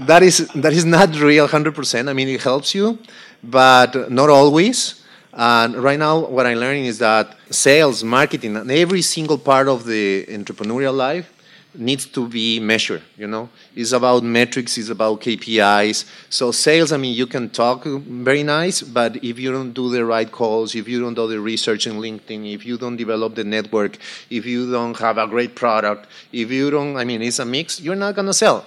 that 0.10 0.22
is 0.22 0.48
that 0.54 0.72
is 0.72 0.86
not 0.86 1.14
real, 1.20 1.46
hundred 1.46 1.74
percent. 1.74 2.08
I 2.08 2.14
mean, 2.14 2.26
it 2.28 2.42
helps 2.42 2.74
you, 2.74 2.98
but 3.44 4.10
not 4.10 4.30
always. 4.30 5.04
And 5.34 5.76
right 5.76 5.98
now, 5.98 6.20
what 6.20 6.46
I'm 6.46 6.56
learning 6.56 6.86
is 6.86 6.98
that 7.00 7.36
sales, 7.50 8.02
marketing, 8.02 8.56
and 8.56 8.70
every 8.70 9.02
single 9.02 9.36
part 9.36 9.68
of 9.68 9.84
the 9.84 10.24
entrepreneurial 10.30 10.96
life 10.96 11.30
needs 11.78 12.06
to 12.06 12.28
be 12.28 12.60
measured 12.60 13.02
you 13.16 13.26
know? 13.26 13.48
It's 13.74 13.92
about 13.92 14.22
metrics 14.22 14.76
it's 14.78 14.88
about 14.90 15.20
kpis 15.20 16.04
so 16.28 16.50
sales 16.50 16.92
i 16.92 16.96
mean 16.96 17.14
you 17.14 17.26
can 17.26 17.48
talk 17.48 17.84
very 17.84 18.42
nice 18.42 18.82
but 18.82 19.16
if 19.24 19.38
you 19.38 19.52
don't 19.52 19.72
do 19.72 19.90
the 19.90 20.04
right 20.04 20.30
calls 20.30 20.74
if 20.74 20.88
you 20.88 21.00
don't 21.00 21.14
do 21.14 21.26
the 21.28 21.40
research 21.40 21.86
in 21.86 21.94
linkedin 21.94 22.52
if 22.52 22.66
you 22.66 22.76
don't 22.76 22.96
develop 22.96 23.34
the 23.34 23.44
network 23.44 23.96
if 24.30 24.44
you 24.44 24.70
don't 24.70 24.98
have 24.98 25.18
a 25.18 25.26
great 25.26 25.54
product 25.54 26.06
if 26.32 26.50
you 26.50 26.70
don't 26.70 26.96
i 26.96 27.04
mean 27.04 27.22
it's 27.22 27.38
a 27.38 27.44
mix 27.44 27.80
you're 27.80 27.96
not 27.96 28.14
going 28.14 28.26
to 28.26 28.34
sell. 28.34 28.66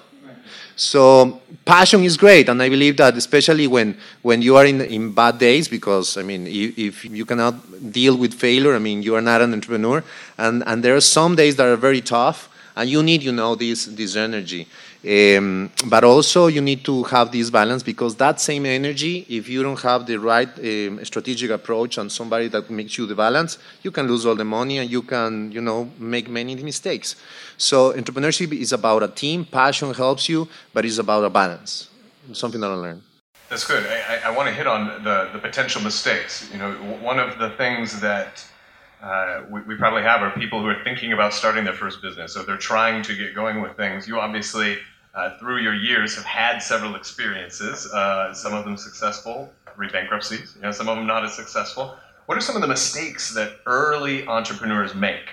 So 0.76 1.42
passion 1.66 2.04
is 2.04 2.18
great, 2.18 2.50
and 2.50 2.62
I 2.62 2.70
believe 2.70 2.98
that 2.98 3.16
especially 3.16 3.68
when 3.68 3.98
when 4.22 4.42
you 4.42 4.58
are 4.58 4.66
in 4.66 4.82
in 4.82 5.12
bad 5.12 5.38
days, 5.38 5.68
because 5.68 6.18
I 6.18 6.24
mean, 6.24 6.48
if, 6.48 6.78
if 6.78 7.06
you 7.06 7.26
cannot 7.26 7.56
deal 7.92 8.16
with 8.18 8.34
failure, 8.34 8.74
I 8.76 8.80
mean, 8.80 9.04
you 9.04 9.16
are 9.16 9.22
not 9.22 9.42
an 9.42 9.54
entrepreneur, 9.54 10.04
and 10.38 10.64
and 10.66 10.84
there 10.84 10.96
are 10.96 11.02
some 11.02 11.36
days 11.36 11.56
that 11.58 11.68
are 11.68 11.76
very 11.76 12.02
tough, 12.02 12.50
and 12.76 12.90
you 12.90 13.04
need 13.04 13.24
you 13.24 13.32
know 13.32 13.56
this 13.56 13.86
this 13.86 14.16
energy. 14.16 14.68
Um, 15.04 15.72
but 15.88 16.04
also 16.04 16.48
you 16.48 16.62
need 16.62 16.86
to 16.86 17.04
have 17.04 17.32
this 17.32 17.50
balance 17.50 17.82
because 17.82 18.16
that 18.18 18.40
same 18.40 18.68
energy 18.68 19.26
if 19.30 19.50
you 19.50 19.64
don't 19.64 19.82
have 19.82 20.06
the 20.06 20.18
right 20.18 20.48
um, 20.60 21.04
strategic 21.04 21.50
approach 21.50 21.98
and 21.98 22.12
somebody 22.12 22.48
that 22.50 22.70
makes 22.70 23.00
you 23.00 23.08
the 23.08 23.16
balance 23.16 23.58
you 23.82 23.90
can 23.90 24.08
lose 24.08 24.28
all 24.28 24.36
the 24.36 24.46
money 24.46 24.78
and 24.78 24.92
you 24.92 25.02
can 25.02 25.52
you 25.52 25.62
know 25.62 25.90
make 25.98 26.30
many 26.30 26.56
mistakes. 26.56 27.16
So 27.58 27.94
entrepreneurship 27.94 28.54
is 28.54 28.74
about 28.74 29.02
a 29.02 29.08
team 29.08 29.44
passion 29.46 29.94
helps 29.94 30.30
you 30.30 30.48
but 30.74 30.86
it's 30.86 31.00
about 31.00 31.24
a 31.24 31.30
balance. 31.30 31.90
Something 32.34 32.62
that 32.62 32.70
i 32.70 32.76
learned. 32.76 33.02
That's 33.50 33.66
good. 33.66 33.84
I, 33.86 34.30
I 34.30 34.32
want 34.32 34.48
to 34.48 34.54
hit 34.54 34.68
on 34.68 35.04
the, 35.04 35.30
the 35.34 35.40
potential 35.40 35.82
mistakes. 35.82 36.48
You 36.54 36.60
know 36.60 36.72
one 37.02 37.20
of 37.20 37.40
the 37.40 37.50
things 37.52 38.00
that 38.02 38.46
uh, 39.02 39.44
we, 39.50 39.62
we, 39.62 39.76
probably 39.76 40.04
have 40.04 40.22
are 40.22 40.30
people 40.32 40.62
who 40.62 40.68
are 40.68 40.84
thinking 40.84 41.12
about 41.12 41.34
starting 41.34 41.64
their 41.64 41.74
first 41.74 42.02
business. 42.02 42.34
So 42.34 42.44
they're 42.44 42.58
trying 42.58 43.02
to 43.04 43.16
get 43.16 43.34
going 43.34 43.62
with 43.62 43.76
things. 43.76 44.08
You 44.08 44.20
obviously, 44.20 44.78
uh, 45.16 45.38
through 45.40 45.58
your 45.58 45.74
years, 45.74 46.16
have 46.16 46.24
had 46.24 46.60
several 46.60 46.96
experiences. 46.96 47.92
Uh, 47.92 48.34
some 48.34 48.54
of 48.54 48.64
them 48.64 48.78
successful, 48.78 49.52
three 49.76 49.90
bankruptcies. 49.90 50.54
You 50.56 50.62
know, 50.62 50.72
some 50.72 50.88
of 50.88 50.98
them 50.98 51.08
not 51.08 51.26
as 51.26 51.34
successful. 51.34 51.96
What 52.28 52.38
are 52.38 52.42
some 52.42 52.56
of 52.56 52.62
the 52.62 52.68
mistakes 52.68 53.34
that 53.34 53.60
early 53.66 54.28
entrepreneurs 54.28 54.94
make? 54.94 55.30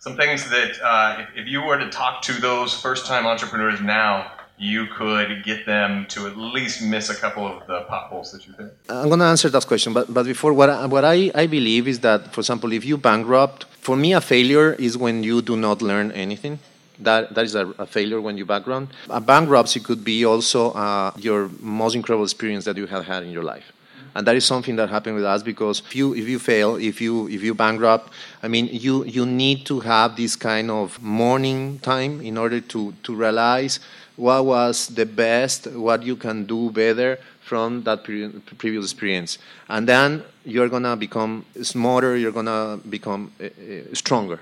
Some 0.00 0.16
things 0.16 0.50
that, 0.50 0.82
uh, 0.82 1.22
if, 1.22 1.42
if 1.42 1.46
you 1.46 1.62
were 1.62 1.78
to 1.78 1.88
talk 1.90 2.22
to 2.22 2.32
those 2.32 2.74
first-time 2.74 3.24
entrepreneurs 3.24 3.80
now, 3.80 4.32
you 4.58 4.86
could 4.86 5.42
get 5.44 5.66
them 5.66 6.06
to 6.06 6.26
at 6.26 6.36
least 6.36 6.82
miss 6.82 7.10
a 7.10 7.16
couple 7.16 7.46
of 7.46 7.66
the 7.66 7.82
potholes 7.82 8.32
that 8.32 8.46
you 8.46 8.52
think? 8.52 8.70
I'm 8.88 9.08
going 9.08 9.18
to 9.20 9.26
answer 9.26 9.48
that 9.50 9.66
question, 9.66 9.92
but, 9.92 10.12
but 10.12 10.24
before, 10.24 10.52
what, 10.52 10.70
I, 10.70 10.86
what 10.86 11.04
I, 11.04 11.30
I 11.34 11.46
believe 11.46 11.88
is 11.88 12.00
that, 12.00 12.32
for 12.32 12.40
example, 12.40 12.72
if 12.72 12.84
you 12.84 12.96
bankrupt, 12.96 13.64
for 13.64 13.96
me, 13.96 14.12
a 14.12 14.20
failure 14.20 14.74
is 14.74 14.96
when 14.96 15.22
you 15.22 15.42
do 15.42 15.56
not 15.56 15.82
learn 15.82 16.12
anything. 16.12 16.58
That, 16.98 17.34
that 17.34 17.44
is 17.44 17.54
a, 17.56 17.66
a 17.78 17.86
failure 17.86 18.20
when 18.20 18.38
you 18.38 18.46
bankrupt. 18.46 18.92
A 19.10 19.20
bankruptcy 19.20 19.80
could 19.80 20.04
be 20.04 20.24
also 20.24 20.70
uh, 20.72 21.10
your 21.16 21.50
most 21.60 21.96
incredible 21.96 22.24
experience 22.24 22.64
that 22.66 22.76
you 22.76 22.86
have 22.86 23.04
had 23.04 23.24
in 23.24 23.30
your 23.30 23.42
life 23.42 23.72
and 24.14 24.26
that 24.26 24.36
is 24.36 24.44
something 24.44 24.76
that 24.76 24.90
happened 24.90 25.14
with 25.16 25.24
us 25.24 25.42
because 25.42 25.80
if 25.80 25.96
you 25.96 26.14
if 26.14 26.28
you 26.28 26.38
fail 26.38 26.76
if 26.76 27.00
you 27.00 27.28
if 27.28 27.42
you 27.42 27.54
bankrupt 27.54 28.12
i 28.42 28.48
mean 28.48 28.68
you 28.70 29.04
you 29.04 29.24
need 29.24 29.64
to 29.64 29.80
have 29.80 30.16
this 30.16 30.36
kind 30.36 30.70
of 30.70 31.00
mourning 31.02 31.78
time 31.80 32.20
in 32.20 32.36
order 32.36 32.60
to 32.60 32.92
to 33.02 33.14
realize 33.14 33.80
what 34.16 34.44
was 34.44 34.88
the 34.88 35.06
best, 35.06 35.66
what 35.68 36.02
you 36.02 36.16
can 36.16 36.44
do 36.44 36.70
better 36.70 37.18
from 37.40 37.82
that 37.82 38.04
previous 38.04 38.84
experience. 38.84 39.38
And 39.68 39.88
then 39.88 40.24
you're 40.44 40.68
going 40.68 40.84
to 40.84 40.96
become 40.96 41.44
smarter, 41.62 42.16
you're 42.16 42.32
going 42.32 42.46
to 42.46 42.80
become 42.88 43.32
uh, 43.42 43.48
stronger. 43.94 44.40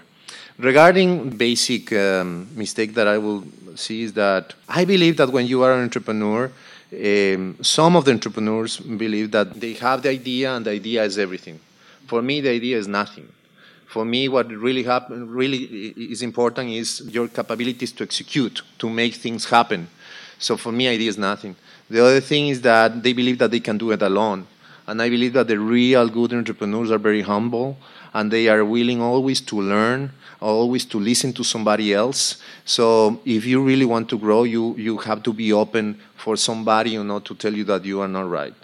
Regarding 0.59 1.31
basic 1.31 1.93
um, 1.93 2.49
mistake 2.55 2.95
that 2.95 3.09
I 3.09 3.19
will 3.19 3.45
see 3.77 4.03
is 4.03 4.13
that 4.15 4.55
I 4.69 4.85
believe 4.85 5.17
that 5.17 5.31
when 5.31 5.47
you 5.47 5.63
are 5.63 5.73
an 5.73 5.83
entrepreneur, 5.83 6.53
um, 6.93 7.57
some 7.63 7.97
of 7.97 8.05
the 8.05 8.13
entrepreneurs 8.13 8.77
believe 8.79 9.31
that 9.31 9.59
they 9.59 9.75
have 9.75 10.03
the 10.03 10.11
idea 10.11 10.55
and 10.55 10.67
the 10.67 10.73
idea 10.73 11.05
is 11.05 11.19
everything. 11.19 11.59
For 12.07 12.21
me, 12.21 12.41
the 12.41 12.51
idea 12.51 12.77
is 12.77 12.89
nothing 12.89 13.29
for 13.91 14.05
me, 14.05 14.29
what 14.29 14.47
really 14.49 14.85
happen, 14.85 15.29
really 15.29 15.93
is 15.97 16.23
important 16.23 16.71
is 16.71 17.03
your 17.07 17.27
capabilities 17.27 17.91
to 17.91 18.05
execute, 18.05 18.63
to 18.79 18.89
make 18.89 19.15
things 19.15 19.51
happen. 19.51 19.89
So 20.39 20.57
for 20.57 20.71
me, 20.71 20.87
idea 20.87 21.09
is 21.09 21.19
nothing. 21.19 21.57
The 21.91 22.01
other 22.01 22.21
thing 22.21 22.49
is 22.49 22.61
that 22.61 23.03
they 23.03 23.13
believe 23.13 23.39
that 23.39 23.51
they 23.51 23.59
can 23.59 23.79
do 23.79 23.91
it 23.91 24.01
alone. 24.01 24.47
And 24.87 25.03
I 25.03 25.11
believe 25.11 25.33
that 25.33 25.49
the 25.49 25.59
real 25.59 26.09
good 26.09 26.33
entrepreneurs 26.33 26.93
are 26.93 26.99
very 26.99 27.23
humble 27.23 27.79
and 28.15 28.31
they 28.31 28.47
are 28.47 28.65
willing 28.65 29.03
always 29.03 29.41
to 29.41 29.61
learn, 29.61 30.13
always 30.41 30.85
to 30.85 31.01
listen 31.01 31.33
to 31.33 31.43
somebody 31.43 31.93
else. 31.93 32.41
So 32.65 33.21
if 33.25 33.45
you 33.45 33.61
really 33.61 33.87
want 33.87 34.09
to 34.11 34.19
grow, 34.19 34.45
you, 34.45 34.77
you 34.77 34.99
have 34.99 35.25
to 35.25 35.33
be 35.33 35.53
open 35.53 36.01
for 36.17 36.37
somebody 36.37 36.91
you 36.91 37.03
know, 37.03 37.19
to 37.19 37.35
tell 37.35 37.53
you 37.53 37.65
that 37.65 37.85
you 37.85 38.01
are 38.03 38.09
not 38.09 38.31
right. 38.31 38.55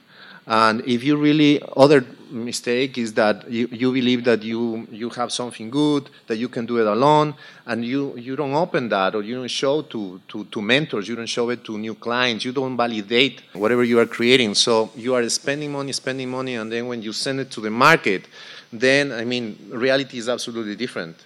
And 0.47 0.83
if 0.87 1.03
you 1.03 1.17
really, 1.17 1.61
other 1.77 2.07
mistake 2.31 2.99
is 2.99 3.15
that 3.15 3.51
you, 3.51 3.69
you 3.71 3.93
believe 3.93 4.25
that 4.25 4.43
you, 4.43 4.87
you 4.91 5.11
have 5.11 5.33
something 5.33 5.71
good, 5.71 6.09
that 6.27 6.37
you 6.37 6.49
can 6.49 6.67
do 6.67 6.79
it 6.79 6.87
alone, 6.87 7.35
and 7.67 7.85
you, 7.85 8.17
you 8.17 8.37
don't 8.37 8.55
open 8.55 8.89
that 8.89 9.15
or 9.15 9.23
you 9.23 9.37
don't 9.37 9.49
show 9.49 9.83
to, 9.83 10.21
to, 10.29 10.45
to 10.45 10.63
mentors, 10.63 11.09
you 11.09 11.17
don't 11.17 11.27
show 11.27 11.49
it 11.51 11.65
to 11.65 11.79
new 11.79 11.95
clients, 11.95 12.45
you 12.45 12.53
don't 12.53 12.77
validate 12.77 13.43
whatever 13.53 13.85
you 13.85 13.99
are 13.99 14.07
creating. 14.07 14.55
So 14.55 14.91
you 14.97 15.15
are 15.15 15.29
spending 15.29 15.73
money, 15.73 15.93
spending 15.93 16.31
money, 16.31 16.57
and 16.57 16.71
then 16.71 16.87
when 16.87 17.03
you 17.03 17.13
send 17.13 17.41
it 17.41 17.51
to 17.53 17.61
the 17.61 17.71
market, 17.71 18.27
then, 18.73 19.13
I 19.13 19.25
mean, 19.25 19.57
reality 19.71 20.19
is 20.19 20.29
absolutely 20.29 20.77
different. 20.77 21.17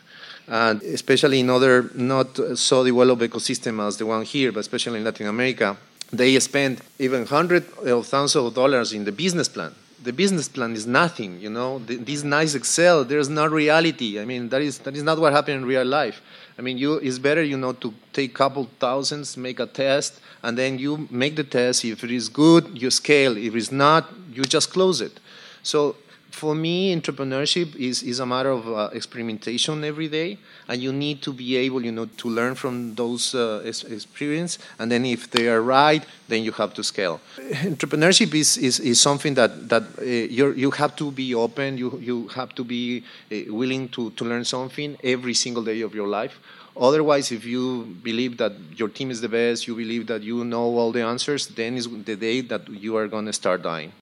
And 0.47 0.83
especially 0.83 1.41
in 1.41 1.51
other 1.51 1.91
not 1.95 2.37
so 2.59 2.85
developed 2.85 3.23
ecosystems 3.23 3.87
as 3.87 3.97
the 3.99 4.07
one 4.07 4.25
here, 4.25 4.53
but 4.53 4.61
especially 4.61 4.99
in 4.99 5.05
Latin 5.05 5.27
America, 5.27 5.77
they 6.13 6.39
spend 6.41 6.81
even 6.99 7.25
hundreds 7.25 7.71
of 7.79 8.07
thousands 8.07 8.47
of 8.47 8.55
dollars 8.55 8.93
in 8.93 9.05
the 9.05 9.13
business 9.13 9.49
plan. 9.49 9.73
The 10.03 10.13
business 10.13 10.49
plan 10.49 10.73
is 10.73 10.87
nothing, 10.87 11.41
you 11.41 11.51
know. 11.51 11.79
The, 11.79 11.97
this 11.97 12.25
nice 12.25 12.55
Excel, 12.55 13.05
there's 13.05 13.29
no 13.29 13.47
reality. 13.47 14.19
I 14.19 14.25
mean, 14.25 14.49
that 14.49 14.63
is 14.63 14.79
that 14.79 14.97
is 14.97 15.03
not 15.03 15.19
what 15.19 15.33
happens 15.33 15.57
in 15.57 15.67
real 15.67 15.85
life. 15.85 16.23
I 16.59 16.63
mean, 16.63 16.79
you 16.79 16.95
it's 16.95 17.19
better, 17.19 17.43
you 17.43 17.57
know, 17.57 17.73
to 17.73 17.93
take 18.13 18.31
a 18.31 18.35
couple 18.35 18.69
thousands, 18.79 19.37
make 19.37 19.61
a 19.61 19.67
test, 19.67 20.21
and 20.43 20.57
then 20.57 20.79
you 20.79 21.07
make 21.11 21.37
the 21.37 21.45
test. 21.45 21.85
If 21.85 22.03
it 22.05 22.11
is 22.11 22.29
good, 22.29 22.81
you 22.81 22.91
scale. 22.91 23.37
If 23.37 23.55
it's 23.55 23.73
not, 23.73 24.11
you 24.33 24.43
just 24.45 24.73
close 24.73 25.01
it. 25.01 25.21
So 25.63 25.97
for 26.31 26.55
me, 26.55 26.95
entrepreneurship 26.95 27.75
is, 27.77 28.03
is 28.03 28.21
a 28.21 28.27
matter 28.27 28.51
of 28.51 28.69
uh, 28.69 28.91
experimentation 28.93 29.85
every 29.85 30.09
day, 30.09 30.39
and 30.69 30.81
you 30.83 30.93
need 30.93 31.23
to 31.23 31.33
be 31.33 31.57
able, 31.57 31.85
you 31.85 31.93
know, 31.93 32.07
to 32.07 32.29
learn 32.29 32.55
from 32.55 32.95
those 32.95 33.35
uh, 33.35 33.63
experience, 33.65 34.59
and 34.79 34.91
then 34.91 35.05
if 35.05 35.31
they 35.31 35.49
are 35.49 35.63
right, 35.63 36.05
then 36.29 36.43
you 36.43 36.53
have 36.53 36.75
to 36.75 36.83
scale. 36.83 37.21
Entrepreneurship 37.39 38.35
is, 38.35 38.57
is, 38.57 38.81
is 38.81 39.01
something 39.01 39.35
that 39.35 39.69
that 39.69 39.83
uh, 39.99 40.05
you 40.05 40.53
you 40.53 40.71
have 40.71 40.97
to 40.97 41.11
be 41.11 41.35
open, 41.35 41.77
you 41.77 41.99
you 42.01 42.29
have 42.29 42.55
to 42.55 42.65
be 42.65 43.03
uh, 43.31 43.37
willing 43.49 43.89
to 43.91 44.11
to 44.11 44.25
learn 44.25 44.45
something 44.45 44.97
every 45.05 45.35
single 45.35 45.63
day 45.63 45.81
of 45.83 45.95
your 45.95 46.09
life. 46.09 46.39
Otherwise, 46.77 47.33
if 47.33 47.45
you 47.45 47.97
believe 48.03 48.37
that 48.39 48.53
your 48.77 48.89
team 48.89 49.11
is 49.11 49.21
the 49.21 49.29
best, 49.29 49.67
you 49.67 49.75
believe 49.75 50.07
that 50.07 50.23
you 50.23 50.45
know 50.45 50.79
all 50.79 50.93
the 50.93 51.03
answers, 51.03 51.49
then 51.49 51.77
is 51.77 51.89
the 52.05 52.17
day 52.17 52.41
that 52.41 52.69
you 52.69 52.97
are 52.97 53.09
going 53.09 53.27
to 53.27 53.33
start 53.33 53.63
dying. 53.63 53.93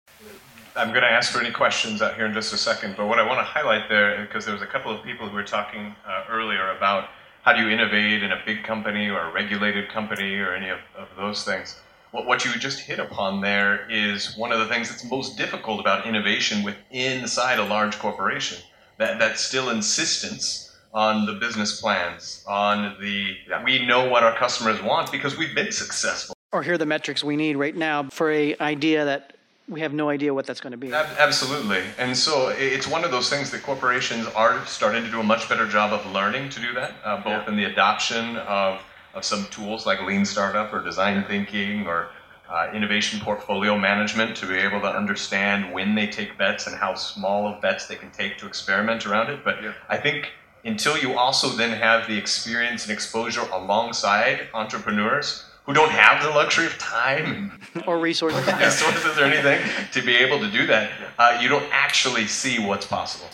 I'm 0.78 0.90
going 0.90 1.02
to 1.02 1.10
ask 1.10 1.32
for 1.32 1.40
any 1.40 1.50
questions 1.50 2.02
out 2.02 2.14
here 2.14 2.24
in 2.24 2.32
just 2.32 2.52
a 2.52 2.56
second, 2.56 2.94
but 2.96 3.08
what 3.08 3.18
I 3.18 3.26
want 3.26 3.40
to 3.40 3.44
highlight 3.44 3.88
there, 3.88 4.24
because 4.24 4.44
there 4.44 4.54
was 4.54 4.62
a 4.62 4.66
couple 4.66 4.96
of 4.96 5.02
people 5.02 5.28
who 5.28 5.34
were 5.34 5.42
talking 5.42 5.92
uh, 6.06 6.22
earlier 6.30 6.70
about 6.70 7.08
how 7.42 7.52
do 7.52 7.62
you 7.62 7.68
innovate 7.68 8.22
in 8.22 8.30
a 8.30 8.40
big 8.46 8.62
company 8.62 9.08
or 9.08 9.18
a 9.22 9.32
regulated 9.32 9.88
company 9.88 10.36
or 10.36 10.54
any 10.54 10.68
of, 10.68 10.78
of 10.96 11.08
those 11.16 11.42
things. 11.42 11.80
What, 12.12 12.26
what 12.26 12.44
you 12.44 12.52
just 12.60 12.78
hit 12.78 13.00
upon 13.00 13.40
there 13.40 13.90
is 13.90 14.36
one 14.36 14.52
of 14.52 14.60
the 14.60 14.66
things 14.66 14.88
that's 14.88 15.04
most 15.04 15.36
difficult 15.36 15.80
about 15.80 16.06
innovation 16.06 16.62
within 16.62 17.22
inside 17.22 17.58
a 17.58 17.64
large 17.64 17.98
corporation. 17.98 18.58
That, 18.98 19.18
that 19.18 19.40
still 19.40 19.70
insistence 19.70 20.78
on 20.94 21.26
the 21.26 21.32
business 21.32 21.80
plans, 21.80 22.44
on 22.46 22.96
the, 23.00 23.36
we 23.64 23.84
know 23.84 24.08
what 24.08 24.22
our 24.22 24.36
customers 24.36 24.80
want 24.80 25.10
because 25.10 25.36
we've 25.36 25.56
been 25.56 25.72
successful. 25.72 26.36
Or 26.52 26.62
here 26.62 26.74
are 26.74 26.78
the 26.78 26.86
metrics 26.86 27.24
we 27.24 27.34
need 27.34 27.56
right 27.56 27.74
now 27.74 28.04
for 28.10 28.30
a 28.30 28.56
idea 28.60 29.04
that 29.04 29.37
we 29.68 29.80
have 29.80 29.92
no 29.92 30.08
idea 30.08 30.32
what 30.32 30.46
that's 30.46 30.60
going 30.60 30.70
to 30.72 30.78
be. 30.78 30.92
Absolutely. 30.92 31.82
And 31.98 32.16
so 32.16 32.48
it's 32.56 32.86
one 32.86 33.04
of 33.04 33.10
those 33.10 33.28
things 33.28 33.50
that 33.50 33.62
corporations 33.62 34.26
are 34.28 34.64
starting 34.66 35.04
to 35.04 35.10
do 35.10 35.20
a 35.20 35.22
much 35.22 35.48
better 35.48 35.68
job 35.68 35.92
of 35.92 36.10
learning 36.12 36.48
to 36.50 36.60
do 36.60 36.72
that, 36.74 36.94
uh, 37.04 37.16
both 37.16 37.44
yeah. 37.44 37.48
in 37.48 37.56
the 37.56 37.64
adoption 37.64 38.36
of, 38.38 38.80
of 39.14 39.24
some 39.24 39.44
tools 39.46 39.84
like 39.84 40.02
lean 40.02 40.24
startup 40.24 40.72
or 40.72 40.82
design 40.82 41.22
thinking 41.24 41.86
or 41.86 42.08
uh, 42.48 42.70
innovation 42.72 43.20
portfolio 43.20 43.76
management 43.76 44.34
to 44.38 44.46
be 44.46 44.54
able 44.54 44.80
to 44.80 44.88
understand 44.88 45.70
when 45.72 45.94
they 45.94 46.06
take 46.06 46.38
bets 46.38 46.66
and 46.66 46.74
how 46.74 46.94
small 46.94 47.46
of 47.46 47.60
bets 47.60 47.86
they 47.86 47.96
can 47.96 48.10
take 48.10 48.38
to 48.38 48.46
experiment 48.46 49.06
around 49.06 49.28
it. 49.28 49.44
But 49.44 49.62
yeah. 49.62 49.74
I 49.90 49.98
think 49.98 50.30
until 50.64 50.96
you 50.96 51.18
also 51.18 51.50
then 51.50 51.76
have 51.78 52.08
the 52.08 52.16
experience 52.16 52.84
and 52.84 52.92
exposure 52.92 53.42
alongside 53.52 54.48
entrepreneurs 54.54 55.44
who 55.68 55.74
don't 55.74 55.90
have 55.90 56.22
the 56.22 56.30
luxury 56.30 56.64
of 56.64 56.78
time 56.78 57.52
or 57.86 57.98
resources, 57.98 58.46
resources 58.58 59.18
or 59.18 59.24
anything 59.24 59.60
to 59.92 60.00
be 60.00 60.16
able 60.16 60.38
to 60.38 60.50
do 60.50 60.66
that, 60.66 60.90
uh, 61.18 61.38
you 61.42 61.46
don't 61.46 61.68
actually 61.70 62.26
see 62.26 62.58
what's 62.58 62.86
possible. 62.86 63.28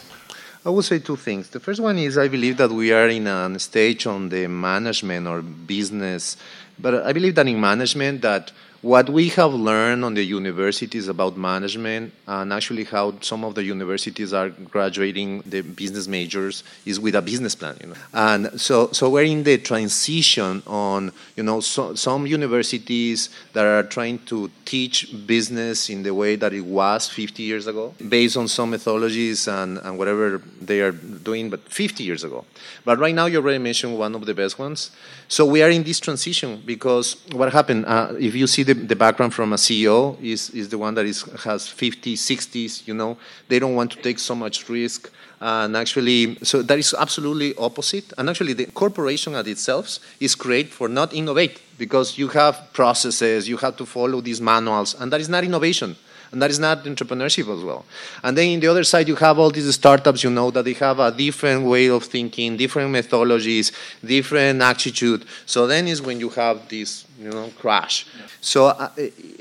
I 0.67 0.71
would 0.71 0.85
say 0.85 0.99
two 0.99 1.15
things. 1.15 1.51
The 1.51 1.61
first 1.61 1.81
one 1.81 1.97
is 1.97 2.19
I 2.19 2.27
believe 2.27 2.57
that 2.57 2.73
we 2.73 2.93
are 2.93 3.07
in 3.07 3.29
a 3.29 3.57
stage 3.61 4.05
on 4.09 4.31
the 4.31 4.49
management 4.49 5.29
or 5.29 5.43
business 5.43 6.37
But 6.77 7.07
I 7.07 7.13
believe 7.13 7.37
that 7.37 7.47
in 7.47 7.61
management 7.61 8.23
that 8.23 8.51
what 8.85 9.09
we 9.09 9.31
have 9.31 9.55
learned 9.55 10.05
on 10.05 10.13
the 10.13 10.23
universities 10.23 11.09
about 11.09 11.39
management 11.39 12.13
and 12.27 12.53
actually 12.53 12.85
how 12.85 13.15
some 13.21 13.43
of 13.43 13.55
the 13.55 13.65
universities 13.65 14.35
are 14.35 14.51
graduating 14.51 15.43
the 15.47 15.63
business 15.63 16.07
majors 16.07 16.63
is 16.85 17.01
with 17.01 17.15
a 17.15 17.23
business 17.23 17.55
plan 17.55 17.75
you 17.81 17.89
know. 17.89 17.95
And 18.13 18.61
so 18.61 18.93
so 18.93 19.09
we're 19.09 19.25
in 19.25 19.43
the 19.43 19.57
transition 19.57 20.63
on 20.67 21.13
you 21.35 21.43
know 21.43 21.61
so, 21.61 21.95
some 21.95 22.27
universities 22.27 23.31
that 23.55 23.65
are 23.65 23.85
trying 23.85 24.19
to 24.27 24.51
teach 24.67 24.97
business 25.27 25.89
in 25.89 26.03
the 26.03 26.13
way 26.13 26.37
that 26.37 26.53
it 26.53 26.67
was 26.81 27.09
50 27.09 27.43
years 27.43 27.67
ago 27.67 27.95
based 28.07 28.37
on 28.37 28.49
some 28.49 28.73
methodologies 28.73 29.51
and, 29.51 29.79
and 29.79 29.97
whatever 29.97 30.43
they 30.61 30.83
are 30.83 30.93
doing 31.25 31.51
but 31.51 31.61
50 31.69 32.05
years 32.05 32.23
ago. 32.23 32.45
But 32.85 32.99
right 32.99 33.15
now 33.15 33.27
you 33.27 33.39
already 33.39 33.59
mentioned 33.59 33.99
one 33.99 34.15
of 34.15 34.25
the 34.27 34.35
best 34.35 34.59
ones. 34.59 34.91
So 35.29 35.47
we 35.47 35.63
are 35.63 35.71
in 35.71 35.83
this 35.83 35.99
transition 35.99 36.63
because 36.65 37.17
what 37.33 37.53
happened 37.53 37.87
uh, 37.87 38.13
if 38.19 38.35
you 38.35 38.47
see 38.47 38.63
the 38.63 38.75
the, 38.75 38.97
background 38.97 39.35
from 39.35 39.53
a 39.53 39.57
CEO 39.57 40.21
is, 40.23 40.51
is 40.51 40.69
the 40.69 40.79
one 40.79 40.95
that 40.95 41.07
is, 41.07 41.23
has 41.45 41.63
50s, 41.67 42.15
60s, 42.15 42.87
you 42.87 42.95
know, 42.95 43.17
they 43.49 43.59
don't 43.59 43.75
want 43.75 43.93
to 43.93 44.03
take 44.03 44.19
so 44.19 44.35
much 44.35 44.69
risk. 44.69 45.11
And 45.41 45.77
actually, 45.77 46.39
so 46.43 46.63
that 46.63 46.79
is 46.79 46.95
absolutely 46.99 47.55
opposite. 47.57 48.13
And 48.17 48.31
actually, 48.31 48.55
the 48.55 48.67
corporation 48.67 49.35
at 49.35 49.47
itself 49.47 49.99
is 50.21 50.35
great 50.35 50.69
for 50.69 50.89
not 50.89 51.13
innovate 51.13 51.61
because 51.79 52.17
you 52.17 52.29
have 52.29 52.73
processes, 52.73 53.49
you 53.49 53.57
have 53.59 53.77
to 53.77 53.87
follow 53.87 54.21
these 54.21 54.41
manuals, 54.41 54.95
and 54.95 55.13
that 55.13 55.21
is 55.21 55.29
not 55.29 55.45
innovation 55.45 55.97
and 56.33 56.43
that 56.43 56.51
is 56.51 56.59
not 56.59 56.85
entrepreneurship 56.85 57.53
as 57.57 57.63
well. 57.63 57.85
And 58.23 58.37
then 58.37 58.47
in 58.49 58.61
the 58.61 58.67
other 58.67 58.85
side, 58.85 59.09
you 59.09 59.17
have 59.17 59.39
all 59.39 59.51
these 59.51 59.73
startups, 59.75 60.25
you 60.25 60.31
know, 60.31 60.51
that 60.51 60.65
they 60.65 60.73
have 60.75 60.99
a 60.99 61.11
different 61.11 61.65
way 61.65 61.89
of 61.89 62.05
thinking, 62.05 62.57
different 62.57 62.95
methodologies, 62.95 63.73
different 64.05 64.61
attitude. 64.63 65.25
So 65.47 65.67
then 65.67 65.87
is 65.89 66.03
when 66.03 66.21
you 66.21 66.31
have 66.31 66.69
this, 66.69 67.07
you 67.19 67.31
know, 67.31 67.51
crash. 67.59 68.07
So 68.41 68.67
uh, 68.67 68.91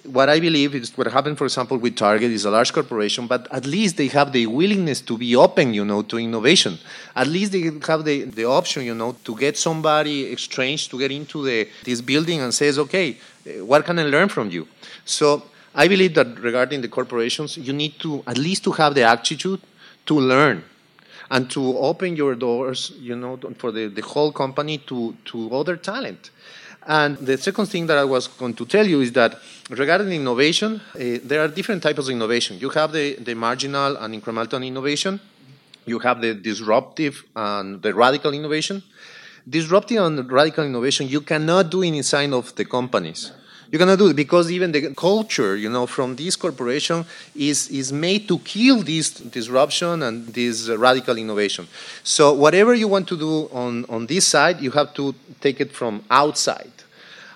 what 0.06 0.30
I 0.30 0.40
believe 0.40 0.76
is 0.76 0.98
what 0.98 1.08
happened, 1.08 1.38
for 1.38 1.46
example, 1.46 1.78
with 1.78 1.96
Target 1.96 2.32
is 2.32 2.46
a 2.46 2.52
large 2.52 2.72
corporation, 2.74 3.28
but 3.28 3.48
at 3.52 3.66
least 3.66 3.98
they 3.98 4.08
have 4.08 4.32
the 4.32 4.48
willingness 4.48 5.02
to 5.02 5.18
be 5.18 5.36
open, 5.36 5.74
you 5.74 5.86
know, 5.86 6.02
to 6.04 6.18
innovation. 6.20 6.78
At 7.16 7.28
least 7.28 7.52
they 7.52 7.72
have 7.88 8.06
the, 8.06 8.24
the 8.24 8.46
option, 8.46 8.84
you 8.84 8.96
know, 8.96 9.16
to 9.24 9.36
get 9.36 9.58
somebody 9.58 10.26
exchange 10.26 10.90
to 10.90 11.00
get 11.00 11.12
into 11.12 11.44
the 11.44 11.68
this 11.84 12.02
building 12.02 12.42
and 12.42 12.54
says, 12.54 12.80
okay, 12.80 13.18
what 13.60 13.86
can 13.86 14.00
I 14.00 14.04
learn 14.04 14.30
from 14.30 14.50
you? 14.50 14.68
So 15.06 15.44
I 15.76 15.88
believe 15.88 16.14
that 16.16 16.40
regarding 16.40 16.82
the 16.82 16.88
corporations, 16.88 17.58
you 17.58 17.74
need 17.74 18.00
to 18.00 18.24
at 18.28 18.38
least 18.38 18.64
to 18.66 18.72
have 18.74 18.94
the 18.94 19.04
attitude 19.04 19.62
to 20.06 20.20
learn 20.20 20.64
and 21.32 21.50
to 21.50 21.78
open 21.78 22.16
your 22.16 22.36
doors, 22.36 22.92
you 23.00 23.16
know, 23.16 23.40
for 23.58 23.72
the, 23.72 23.88
the 23.88 24.02
whole 24.02 24.32
company 24.32 24.78
to, 24.80 25.16
to 25.26 25.54
other 25.56 25.76
talent. 25.76 26.30
And 26.86 27.18
the 27.18 27.38
second 27.38 27.68
thing 27.68 27.88
that 27.88 27.98
I 27.98 28.04
was 28.04 28.28
going 28.28 28.54
to 28.56 28.66
tell 28.66 28.86
you 28.86 29.02
is 29.02 29.14
that 29.14 29.40
regarding 29.70 30.12
innovation, 30.12 30.82
uh, 30.94 31.20
there 31.24 31.42
are 31.42 31.48
different 31.48 31.82
types 31.82 32.00
of 32.00 32.10
innovation. 32.10 32.60
You 32.60 32.70
have 32.70 32.92
the, 32.92 33.16
the 33.16 33.34
marginal 33.34 33.98
and 33.98 34.14
incremental 34.22 34.66
innovation. 34.66 35.20
You 35.86 36.00
have 36.00 36.22
the 36.22 36.36
disruptive 36.36 37.24
and 37.36 37.82
the 37.82 37.94
radical 37.96 38.34
innovation. 38.34 38.84
Disruptive 39.50 39.98
and 39.98 40.32
radical 40.32 40.66
innovation 40.66 41.08
you 41.08 41.22
cannot 41.22 41.72
do 41.72 41.82
inside 41.82 42.32
of 42.32 42.54
the 42.56 42.66
companies 42.66 43.32
you're 43.72 43.80
gonna 43.80 43.98
do 43.98 44.08
it 44.08 44.16
because 44.16 44.52
even 44.52 44.72
the 44.72 44.94
culture, 44.94 45.56
you 45.56 45.70
know, 45.70 45.86
from 45.88 46.16
this 46.16 46.36
corporation 46.36 47.06
is 47.36 47.70
is 47.70 47.92
made 47.92 48.28
to 48.28 48.40
kill 48.40 48.82
this 48.84 49.12
disruption 49.12 50.04
and 50.04 50.28
this 50.34 50.70
radical 50.70 51.18
innovation. 51.18 51.68
So 52.04 52.34
whatever 52.34 52.74
you 52.74 52.88
want 52.88 53.08
to 53.10 53.18
do 53.18 53.50
on 53.52 53.86
on 53.90 54.08
this 54.08 54.26
side, 54.28 54.62
you 54.62 54.72
have 54.72 54.94
to 54.96 55.16
take 55.42 55.60
it 55.60 55.72
from 55.72 56.04
outside. 56.10 56.72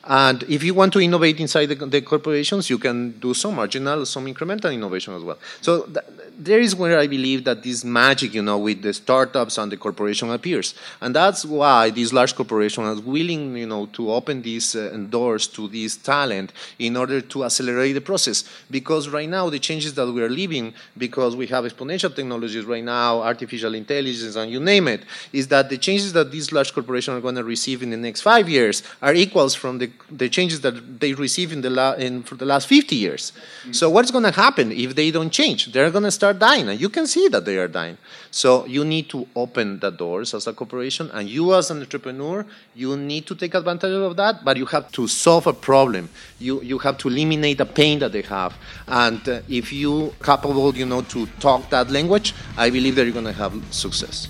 And 0.09 0.43
if 0.43 0.63
you 0.63 0.73
want 0.73 0.93
to 0.93 1.01
innovate 1.01 1.39
inside 1.41 1.65
the, 1.65 1.75
the 1.75 2.01
corporations, 2.01 2.69
you 2.69 2.77
can 2.77 3.19
do 3.19 3.33
some 3.33 3.55
marginal, 3.55 4.05
some 4.05 4.25
incremental 4.25 4.73
innovation 4.73 5.13
as 5.13 5.21
well. 5.21 5.37
So 5.59 5.81
th- 5.83 6.05
there 6.37 6.59
is 6.59 6.75
where 6.75 6.99
I 6.99 7.07
believe 7.07 7.43
that 7.45 7.63
this 7.63 7.83
magic, 7.83 8.33
you 8.33 8.41
know, 8.41 8.57
with 8.57 8.81
the 8.81 8.93
startups 8.93 9.57
and 9.57 9.71
the 9.71 9.77
corporation 9.77 10.29
appears, 10.31 10.75
and 11.01 11.15
that's 11.15 11.45
why 11.45 11.89
these 11.89 12.13
large 12.13 12.35
corporations 12.35 12.99
are 12.99 13.01
willing, 13.01 13.55
you 13.57 13.67
know, 13.67 13.85
to 13.87 14.11
open 14.11 14.41
these 14.41 14.75
uh, 14.75 14.97
doors 15.09 15.47
to 15.47 15.67
this 15.67 15.97
talent 15.97 16.53
in 16.79 16.97
order 16.97 17.21
to 17.21 17.45
accelerate 17.45 17.93
the 17.93 18.01
process. 18.01 18.43
Because 18.69 19.09
right 19.09 19.29
now 19.29 19.49
the 19.49 19.59
changes 19.59 19.93
that 19.95 20.11
we 20.11 20.21
are 20.21 20.29
living, 20.29 20.73
because 20.97 21.35
we 21.35 21.47
have 21.47 21.65
exponential 21.65 22.13
technologies 22.15 22.65
right 22.65 22.83
now, 22.83 23.21
artificial 23.21 23.73
intelligence, 23.73 24.35
and 24.35 24.51
you 24.51 24.59
name 24.59 24.87
it, 24.87 25.03
is 25.33 25.47
that 25.47 25.69
the 25.69 25.77
changes 25.77 26.13
that 26.13 26.31
these 26.31 26.51
large 26.51 26.73
corporations 26.73 27.17
are 27.17 27.21
going 27.21 27.35
to 27.35 27.43
receive 27.43 27.83
in 27.83 27.89
the 27.89 27.97
next 27.97 28.21
five 28.21 28.49
years 28.49 28.83
are 29.01 29.13
equals 29.13 29.55
from 29.55 29.77
the, 29.77 29.89
the 30.11 30.29
changes 30.29 30.61
that 30.61 30.99
they 30.99 31.13
receive 31.13 31.51
in 31.51 31.61
the 31.61 31.69
la- 31.69 31.93
in 31.93 32.23
for 32.23 32.35
the 32.35 32.45
last 32.45 32.67
50 32.67 32.95
years. 32.95 33.31
Mm-hmm. 33.31 33.71
So 33.73 33.89
what's 33.89 34.11
going 34.11 34.23
to 34.23 34.31
happen 34.31 34.71
if 34.71 34.95
they 34.95 35.11
don't 35.11 35.31
change? 35.31 35.71
They're 35.71 35.91
going 35.91 36.03
to 36.03 36.11
start 36.17 36.27
start 36.27 36.39
dying, 36.39 36.69
and 36.69 36.79
you 36.79 36.89
can 36.89 37.07
see 37.07 37.27
that 37.29 37.45
they 37.45 37.57
are 37.57 37.67
dying. 37.67 37.97
So 38.31 38.65
you 38.65 38.83
need 38.83 39.09
to 39.09 39.27
open 39.35 39.79
the 39.79 39.91
doors 39.91 40.33
as 40.33 40.47
a 40.47 40.53
corporation, 40.53 41.09
and 41.13 41.29
you 41.29 41.53
as 41.55 41.71
an 41.71 41.79
entrepreneur, 41.79 42.45
you 42.75 42.97
need 42.97 43.25
to 43.27 43.35
take 43.35 43.53
advantage 43.55 43.91
of 43.91 44.15
that, 44.17 44.43
but 44.43 44.57
you 44.57 44.65
have 44.65 44.91
to 44.91 45.07
solve 45.07 45.47
a 45.47 45.53
problem. 45.53 46.09
You, 46.39 46.61
you 46.61 46.79
have 46.79 46.97
to 46.99 47.07
eliminate 47.07 47.57
the 47.57 47.65
pain 47.65 47.99
that 47.99 48.11
they 48.11 48.23
have. 48.23 48.55
And 48.87 49.27
uh, 49.27 49.41
if 49.47 49.71
you 49.71 50.07
are 50.07 50.23
capable, 50.23 50.75
you 50.75 50.85
know, 50.85 51.01
to 51.01 51.25
talk 51.39 51.69
that 51.69 51.89
language, 51.89 52.33
I 52.57 52.69
believe 52.69 52.95
that 52.95 53.03
you're 53.05 53.13
going 53.13 53.25
to 53.25 53.39
have 53.43 53.53
success. 53.71 54.27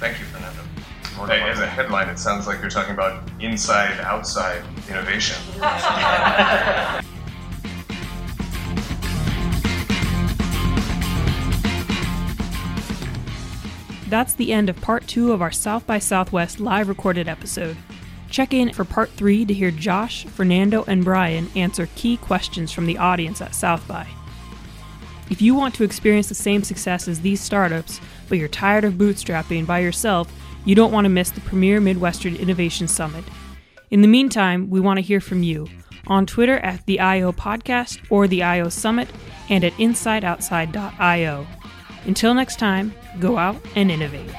Thank 0.00 0.18
you, 0.18 0.24
Fernando. 0.26 0.62
Hey, 1.26 1.42
as 1.42 1.60
a 1.60 1.66
headline, 1.66 2.08
it 2.08 2.18
sounds 2.18 2.46
like 2.46 2.60
you're 2.60 2.70
talking 2.70 2.94
about 2.94 3.28
inside 3.40 4.00
outside 4.00 4.62
innovation. 4.88 5.36
That's 14.14 14.34
the 14.34 14.52
end 14.52 14.68
of 14.68 14.80
part 14.80 15.08
two 15.08 15.32
of 15.32 15.42
our 15.42 15.50
South 15.50 15.88
by 15.88 15.98
Southwest 15.98 16.60
live 16.60 16.88
recorded 16.88 17.26
episode. 17.26 17.76
Check 18.30 18.54
in 18.54 18.72
for 18.72 18.84
part 18.84 19.10
three 19.10 19.44
to 19.44 19.52
hear 19.52 19.72
Josh, 19.72 20.24
Fernando, 20.26 20.84
and 20.86 21.02
Brian 21.02 21.50
answer 21.56 21.88
key 21.96 22.16
questions 22.18 22.70
from 22.70 22.86
the 22.86 22.96
audience 22.96 23.40
at 23.40 23.56
South 23.56 23.88
by. 23.88 24.06
If 25.30 25.42
you 25.42 25.56
want 25.56 25.74
to 25.74 25.82
experience 25.82 26.28
the 26.28 26.36
same 26.36 26.62
success 26.62 27.08
as 27.08 27.22
these 27.22 27.40
startups, 27.40 28.00
but 28.28 28.38
you're 28.38 28.46
tired 28.46 28.84
of 28.84 28.92
bootstrapping 28.92 29.66
by 29.66 29.80
yourself, 29.80 30.32
you 30.64 30.76
don't 30.76 30.92
want 30.92 31.06
to 31.06 31.08
miss 31.08 31.32
the 31.32 31.40
Premier 31.40 31.80
Midwestern 31.80 32.36
Innovation 32.36 32.86
Summit. 32.86 33.24
In 33.90 34.00
the 34.00 34.06
meantime, 34.06 34.70
we 34.70 34.78
want 34.78 34.98
to 34.98 35.02
hear 35.02 35.20
from 35.20 35.42
you 35.42 35.66
on 36.06 36.24
Twitter 36.24 36.58
at 36.58 36.86
the 36.86 37.00
IO 37.00 37.32
Podcast 37.32 37.98
or 38.10 38.28
the 38.28 38.44
IO 38.44 38.68
Summit 38.68 39.08
and 39.50 39.64
at 39.64 39.72
InsideOutside.io. 39.72 41.46
Until 42.06 42.34
next 42.34 42.58
time, 42.58 42.92
go 43.20 43.38
out 43.38 43.56
and 43.76 43.90
innovate. 43.90 44.30